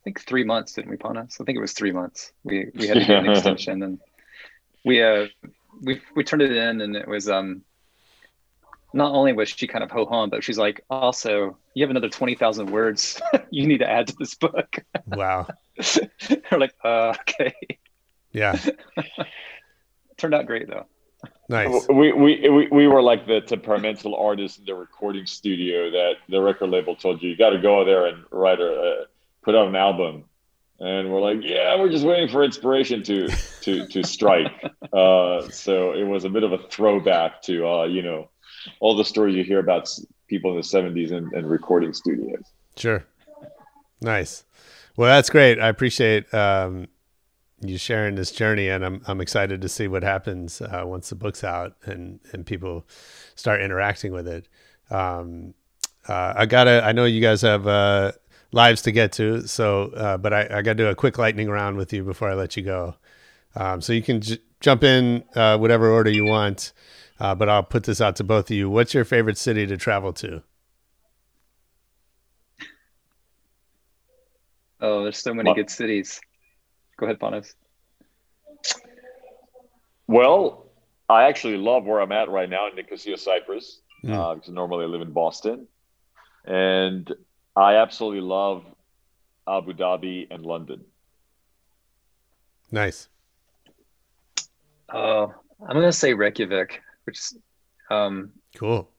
[0.00, 1.40] I think three months, didn't we, Panos?
[1.40, 2.32] I think it was three months.
[2.42, 3.98] We we had to do an extension, and
[4.84, 5.26] we uh
[5.82, 7.62] we we turned it in, and it was um.
[8.92, 12.08] Not only was she kind of ho hum, but she's like, also, you have another
[12.08, 14.78] twenty thousand words you need to add to this book.
[15.06, 15.46] Wow.
[15.76, 17.54] They're like, uh, okay.
[18.32, 18.58] Yeah.
[20.16, 20.86] Turned out great though.
[21.48, 21.86] Nice.
[21.88, 26.40] We, we, we, we were like the temperamental artist in the recording studio that the
[26.40, 29.04] record label told you, you got to go there and write a, uh,
[29.42, 30.24] put out an album.
[30.80, 33.28] and we're like, yeah, we're just waiting for inspiration to
[33.62, 34.52] to to strike.
[34.92, 38.30] uh, so it was a bit of a throwback to uh, you know
[38.80, 39.88] all the stories you hear about
[40.26, 42.44] people in the '70s and, and recording studios.
[42.76, 43.04] Sure,
[44.00, 44.44] nice.
[44.96, 45.60] Well, that's great.
[45.60, 46.88] I appreciate um,
[47.60, 51.14] you sharing this journey, and I'm I'm excited to see what happens uh, once the
[51.14, 52.86] book's out and and people
[53.34, 54.48] start interacting with it.
[54.90, 55.54] Um,
[56.08, 56.82] uh, I gotta.
[56.84, 58.12] I know you guys have uh,
[58.52, 61.48] lives to get to, so uh, but I, I got to do a quick lightning
[61.50, 62.96] round with you before I let you go.
[63.54, 66.72] Um, so you can j- jump in uh, whatever order you want,
[67.18, 68.70] uh, but I'll put this out to both of you.
[68.70, 70.42] What's your favorite city to travel to?
[74.80, 76.20] Oh, there's so many good cities.
[77.00, 77.54] Go ahead, Panos.
[80.06, 80.66] Well,
[81.08, 84.12] I actually love where I'm at right now in Nicosia, Cyprus, Mm.
[84.12, 85.66] uh, because normally I live in Boston,
[86.44, 87.10] and
[87.56, 88.64] I absolutely love
[89.48, 90.84] Abu Dhabi and London.
[92.70, 93.08] Nice.
[94.92, 95.34] Oh,
[95.66, 97.38] I'm gonna say Reykjavik, which is,
[97.90, 98.90] um, Cool.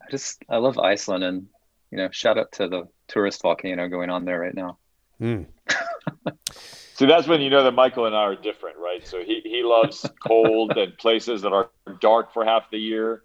[0.00, 1.48] I just I love Iceland, and
[1.90, 4.78] you know, shout out to the tourist volcano going on there right now.
[5.20, 5.46] Mm.
[6.94, 9.06] See, that's when you know that Michael and I are different, right?
[9.06, 11.70] So he, he loves cold and places that are
[12.00, 13.22] dark for half the year.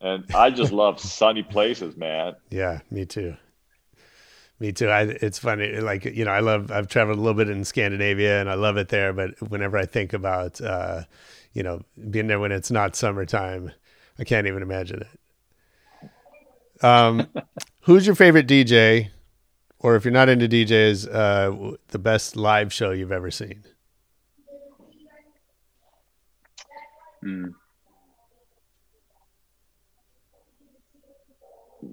[0.00, 2.34] And I just love sunny places, man.
[2.50, 3.36] Yeah, me too.
[4.58, 4.88] Me too.
[4.88, 5.76] I, it's funny.
[5.80, 8.76] Like, you know, I love, I've traveled a little bit in Scandinavia and I love
[8.76, 9.12] it there.
[9.12, 11.02] But whenever I think about, uh,
[11.52, 13.72] you know, being there when it's not summertime,
[14.18, 16.84] I can't even imagine it.
[16.84, 17.28] Um,
[17.82, 19.10] who's your favorite DJ?
[19.82, 23.64] Or if you're not into DJs, uh, the best live show you've ever seen?
[27.20, 27.48] Hmm.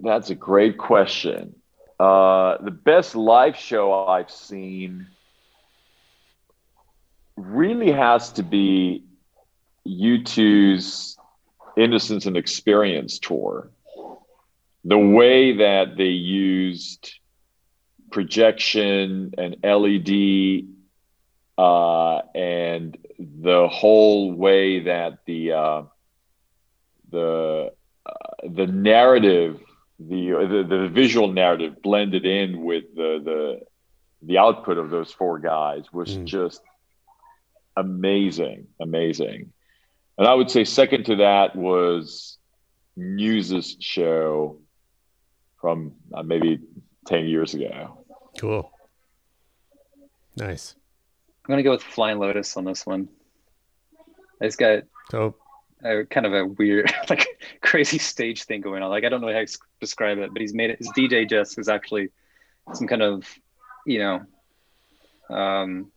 [0.03, 1.55] That's a great question.
[1.99, 5.07] Uh, the best live show I've seen
[7.35, 9.03] really has to be
[9.87, 11.17] U2's
[11.75, 13.71] Innocence and Experience tour.
[14.85, 17.19] The way that they used
[18.11, 20.65] projection and LED
[21.57, 25.81] uh, and the whole way that the uh,
[27.11, 27.71] the
[28.05, 28.11] uh,
[28.47, 29.59] the narrative
[29.99, 33.59] the, the the visual narrative blended in with the the
[34.21, 36.25] the output of those four guys was Mm.
[36.25, 36.61] just
[37.77, 39.53] amazing amazing
[40.17, 42.37] and i would say second to that was
[42.97, 44.59] Muse's show
[45.61, 46.59] from uh, maybe
[47.07, 47.98] 10 years ago
[48.39, 48.71] Cool.
[50.37, 50.75] Nice.
[51.45, 53.09] I'm gonna go with Flying Lotus on this one.
[54.39, 55.35] It's got So,
[55.83, 57.27] a kind of a weird, like
[57.61, 58.89] crazy stage thing going on.
[58.89, 60.77] Like I don't know how to describe it, but he's made it.
[60.77, 62.11] His DJ desk is actually
[62.73, 63.27] some kind of,
[63.85, 65.91] you know, um,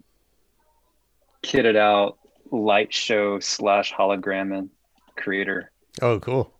[1.45, 2.19] kitted out
[2.51, 4.69] light show slash hologram
[5.17, 5.71] creator.
[6.01, 6.53] oh, cool.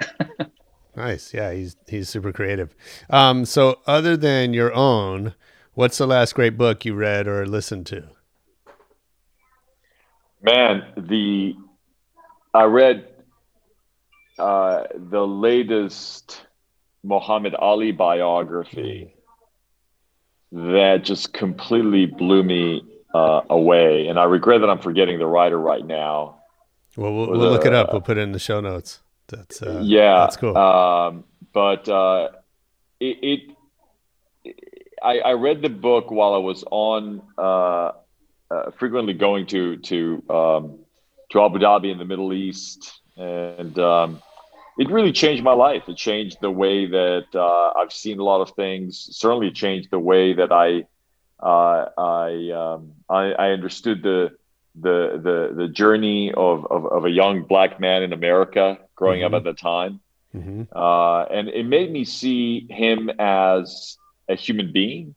[0.96, 1.32] nice.
[1.34, 2.74] Yeah, he's he's super creative.
[3.10, 5.34] Um, so other than your own,
[5.74, 8.04] what's the last great book you read or listened to?
[10.42, 11.54] Man, the
[12.54, 13.06] I read
[14.38, 16.46] uh, the latest
[17.02, 19.14] Muhammad Ali biography
[20.52, 22.82] that just completely blew me
[23.14, 26.36] uh, away, and I regret that I'm forgetting the writer right now.
[26.96, 27.92] Well, we'll, we'll look it up.
[27.92, 29.00] We'll put it in the show notes.
[29.28, 30.56] That's uh, yeah, that's cool.
[30.56, 32.28] Um, but uh,
[33.00, 33.56] it, it
[35.02, 37.92] I, I read the book while I was on uh,
[38.50, 40.78] uh, frequently going to to um,
[41.30, 44.22] to Abu Dhabi in the Middle East, and um,
[44.78, 45.88] it really changed my life.
[45.88, 49.08] It changed the way that uh, I've seen a lot of things.
[49.12, 50.86] Certainly, changed the way that I
[51.40, 54.36] uh, I, um, I I understood the
[54.80, 59.32] the the the journey of, of, of a young black man in America growing up
[59.32, 59.36] Mhm.
[59.36, 60.00] at the time,
[60.32, 63.96] hmm uh, and it made me see him as
[64.28, 65.14] a human being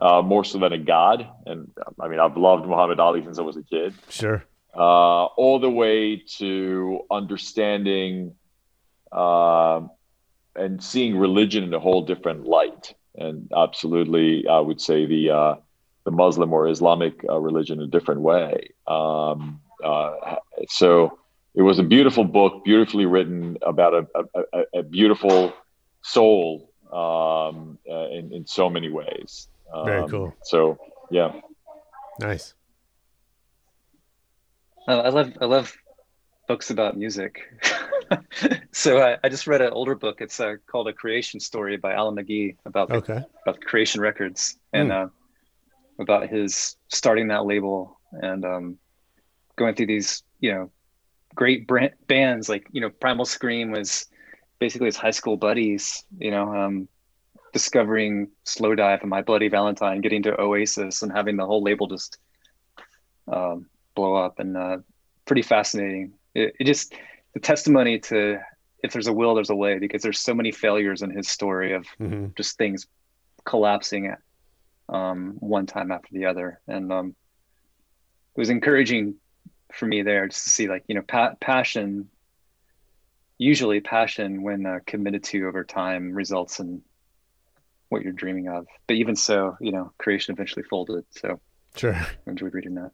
[0.00, 1.26] uh, more so than a god.
[1.46, 4.44] And I mean, I've loved Muhammad Ali since I was a kid Sure.
[4.76, 8.34] uh, all the way to understanding
[9.10, 9.90] um
[10.54, 12.94] and seeing religion in a whole different light.
[13.14, 15.54] And absolutely, I would say the uh,
[16.04, 18.70] the Muslim or Islamic uh, religion a different way.
[18.86, 20.36] Um, uh,
[20.68, 21.18] so
[21.54, 25.52] it was a beautiful book, beautifully written about a, a, a, a beautiful
[26.02, 29.48] soul um, uh, in, in so many ways.
[29.72, 30.34] Um, Very cool.
[30.42, 30.78] So,
[31.10, 31.32] yeah.
[32.18, 32.54] Nice.
[34.88, 35.76] I I love I love
[36.48, 37.40] books about music.
[38.72, 40.20] so I, I just read an older book.
[40.20, 43.20] It's uh, called A Creation Story by Alan McGee about the Okay.
[43.46, 44.98] about Creation Records, and Hmm.
[44.98, 45.06] uh,
[45.98, 48.78] about his starting that label and um,
[49.56, 50.70] going through these, you know,
[51.34, 54.06] great brand, bands like you know Primal Scream was
[54.58, 56.04] basically his high school buddies.
[56.18, 56.88] You know, um,
[57.52, 62.18] discovering Slowdive and My Bloody Valentine, getting to Oasis, and having the whole label just
[63.28, 64.78] um, blow up, and uh,
[65.26, 66.12] pretty fascinating.
[66.34, 66.94] It, it just
[67.34, 68.38] the testimony to
[68.82, 71.72] if there's a will, there's a way, because there's so many failures in his story
[71.72, 72.26] of mm-hmm.
[72.36, 72.86] just things
[73.44, 74.12] collapsing
[74.92, 77.16] um, one time after the other, and um,
[78.36, 79.16] it was encouraging
[79.72, 82.08] for me there just to see like you know pa- passion
[83.38, 86.82] usually passion when uh, committed to over time results in
[87.88, 88.66] what you're dreaming of.
[88.86, 91.04] But even so you know creation eventually folded.
[91.10, 91.40] So
[91.74, 91.94] sure.
[91.94, 92.92] I enjoyed reading that.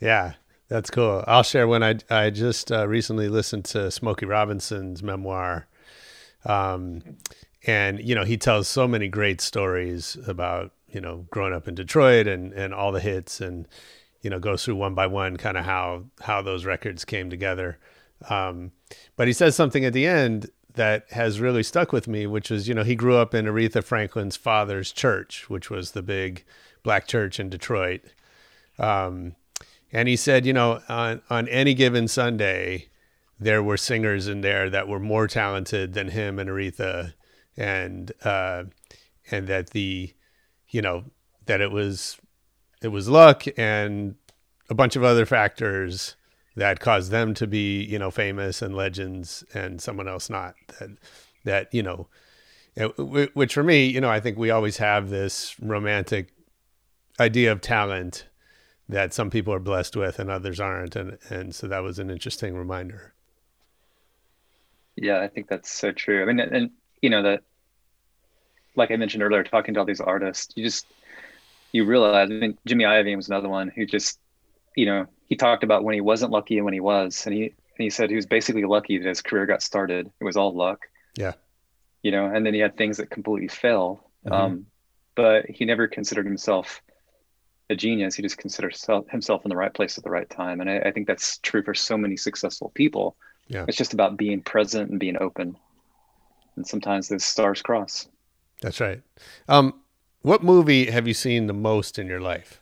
[0.00, 0.34] Yeah
[0.70, 1.24] that's cool.
[1.26, 5.66] I'll share when i i just uh, recently listened to smokey robinson's memoir
[6.46, 7.02] um
[7.66, 11.74] and you know he tells so many great stories about you know growing up in
[11.74, 13.66] detroit and and all the hits and
[14.22, 17.78] you know goes through one by one kind of how how those records came together.
[18.28, 18.72] Um,
[19.16, 22.68] but he says something at the end that has really stuck with me which is
[22.68, 26.44] you know he grew up in aretha franklin's father's church which was the big
[26.82, 28.02] black church in detroit.
[28.78, 29.34] Um,
[29.92, 32.88] and he said you know on, on any given sunday
[33.38, 37.14] there were singers in there that were more talented than him and aretha
[37.56, 38.64] and uh,
[39.30, 40.12] and that the
[40.70, 41.04] you know
[41.46, 42.18] that it was
[42.82, 44.14] it was luck and
[44.68, 46.16] a bunch of other factors
[46.56, 50.54] that caused them to be, you know, famous and legends and someone else not.
[50.78, 50.90] That,
[51.44, 52.08] that you know,
[53.34, 56.32] which for me, you know, I think we always have this romantic
[57.18, 58.26] idea of talent
[58.88, 62.10] that some people are blessed with and others aren't, and and so that was an
[62.10, 63.14] interesting reminder.
[64.96, 66.22] Yeah, I think that's so true.
[66.22, 67.42] I mean, and you know that,
[68.80, 70.86] like I mentioned earlier, talking to all these artists, you just
[71.70, 74.18] you realize, I mean, Jimmy Iovine was another one who just,
[74.74, 77.42] you know, he talked about when he wasn't lucky and when he was, and he
[77.44, 80.10] and he said he was basically lucky that his career got started.
[80.20, 80.88] It was all luck.
[81.16, 81.34] Yeah.
[82.02, 84.10] You know, and then he had things that completely fail.
[84.26, 84.34] Mm-hmm.
[84.34, 84.66] Um,
[85.14, 86.82] but he never considered himself
[87.68, 88.14] a genius.
[88.14, 88.74] He just considered
[89.10, 90.60] himself in the right place at the right time.
[90.60, 93.16] And I, I think that's true for so many successful people.
[93.48, 93.64] Yeah.
[93.68, 95.56] It's just about being present and being open.
[96.56, 98.08] And sometimes the stars cross.
[98.62, 99.02] That's right.
[99.48, 99.74] Um,
[100.22, 102.60] what movie have you seen the most in your life?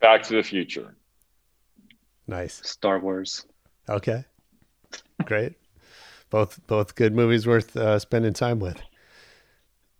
[0.00, 0.96] Back to the Future.
[2.26, 2.60] Nice.
[2.64, 3.44] Star Wars.
[3.88, 4.24] Okay.
[5.24, 5.54] Great.
[6.30, 8.80] both both good movies worth uh, spending time with.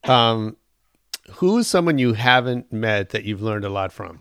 [0.05, 0.57] Um,
[1.33, 4.21] who's someone you haven't met that you've learned a lot from?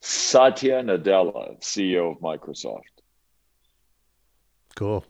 [0.00, 2.97] Satya Nadella, CEO of Microsoft.
[4.78, 5.04] Cool.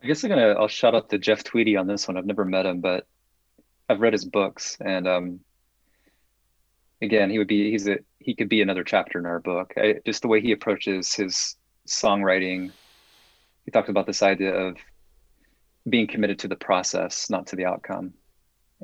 [0.00, 2.16] I guess I'm gonna I'll shout out to Jeff Tweedy on this one.
[2.16, 3.08] I've never met him, but
[3.88, 5.40] I've read his books, and um,
[7.02, 9.74] again, he would be he's a he could be another chapter in our book.
[9.76, 11.56] I, just the way he approaches his
[11.88, 12.70] songwriting.
[13.64, 14.76] He talked about this idea of
[15.90, 18.14] being committed to the process, not to the outcome,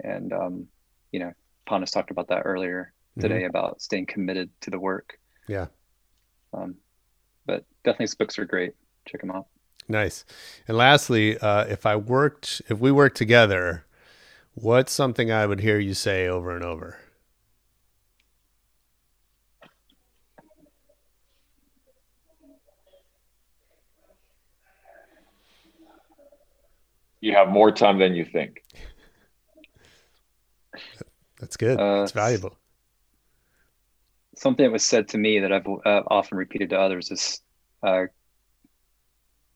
[0.02, 0.66] and um,
[1.12, 1.32] you know,
[1.68, 3.46] Panos talked about that earlier today mm-hmm.
[3.46, 5.20] about staying committed to the work.
[5.46, 5.66] Yeah.
[6.52, 6.74] Um,
[7.46, 8.74] but definitely his books are great.
[9.06, 9.46] Check them out.
[9.88, 10.24] Nice.
[10.68, 13.84] And lastly, uh, if I worked, if we worked together,
[14.54, 16.98] what's something I would hear you say over and over?
[27.20, 28.64] You have more time than you think.
[31.38, 31.78] That's good.
[31.78, 32.56] Uh, it's valuable
[34.42, 37.40] something that was said to me that I've uh, often repeated to others is
[37.82, 38.06] uh,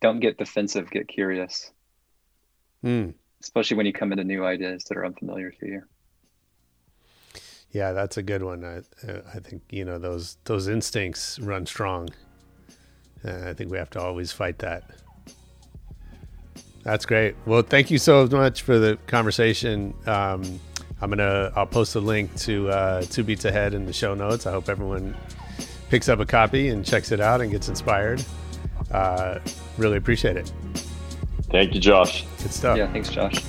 [0.00, 1.72] don't get defensive, get curious.
[2.84, 3.14] Mm.
[3.42, 5.82] Especially when you come into new ideas that are unfamiliar to you.
[7.72, 8.64] Yeah, that's a good one.
[8.64, 8.76] I,
[9.10, 12.08] uh, I think you know those those instincts run strong.
[13.24, 14.84] Uh, I think we have to always fight that.
[16.84, 17.34] That's great.
[17.44, 19.92] Well, thank you so much for the conversation.
[20.06, 20.60] Um,
[21.00, 24.46] I'm gonna I'll post a link to uh, Two Beats Ahead in the show notes.
[24.46, 25.14] I hope everyone
[25.90, 28.24] picks up a copy and checks it out and gets inspired.
[28.90, 29.38] Uh,
[29.76, 30.52] really appreciate it.
[31.50, 32.24] Thank you, Josh.
[32.42, 32.78] Good stuff.
[32.78, 33.42] Yeah, thanks, Josh.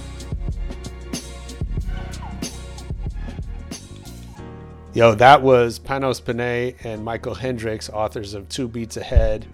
[4.94, 9.46] Yo, that was Panos Panay and Michael Hendrix, authors of Two Beats Ahead.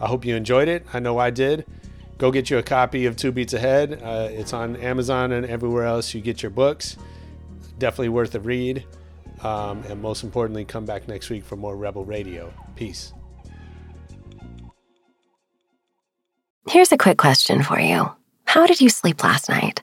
[0.00, 0.86] I hope you enjoyed it.
[0.92, 1.66] I know I did
[2.18, 4.02] go get you a copy of Two Beats Ahead.
[4.02, 6.96] Uh, it's on Amazon and everywhere else you get your books.
[7.78, 8.84] Definitely worth a read.
[9.42, 12.52] Um, and most importantly, come back next week for more Rebel Radio.
[12.74, 13.12] Peace.
[16.68, 18.10] Here's a quick question for you
[18.44, 19.82] How did you sleep last night?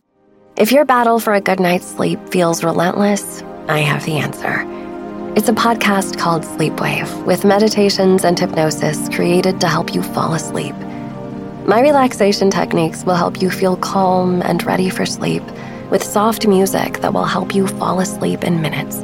[0.57, 4.63] If your battle for a good night's sleep feels relentless, I have the answer.
[5.35, 10.75] It's a podcast called Sleepwave with meditations and hypnosis created to help you fall asleep.
[11.67, 15.41] My relaxation techniques will help you feel calm and ready for sleep
[15.89, 19.03] with soft music that will help you fall asleep in minutes.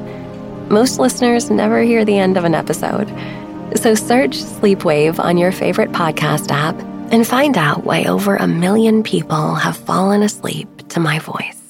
[0.69, 3.09] Most listeners never hear the end of an episode.
[3.75, 6.79] So search Sleepwave on your favorite podcast app
[7.11, 11.60] and find out why over a million people have fallen asleep to my voice.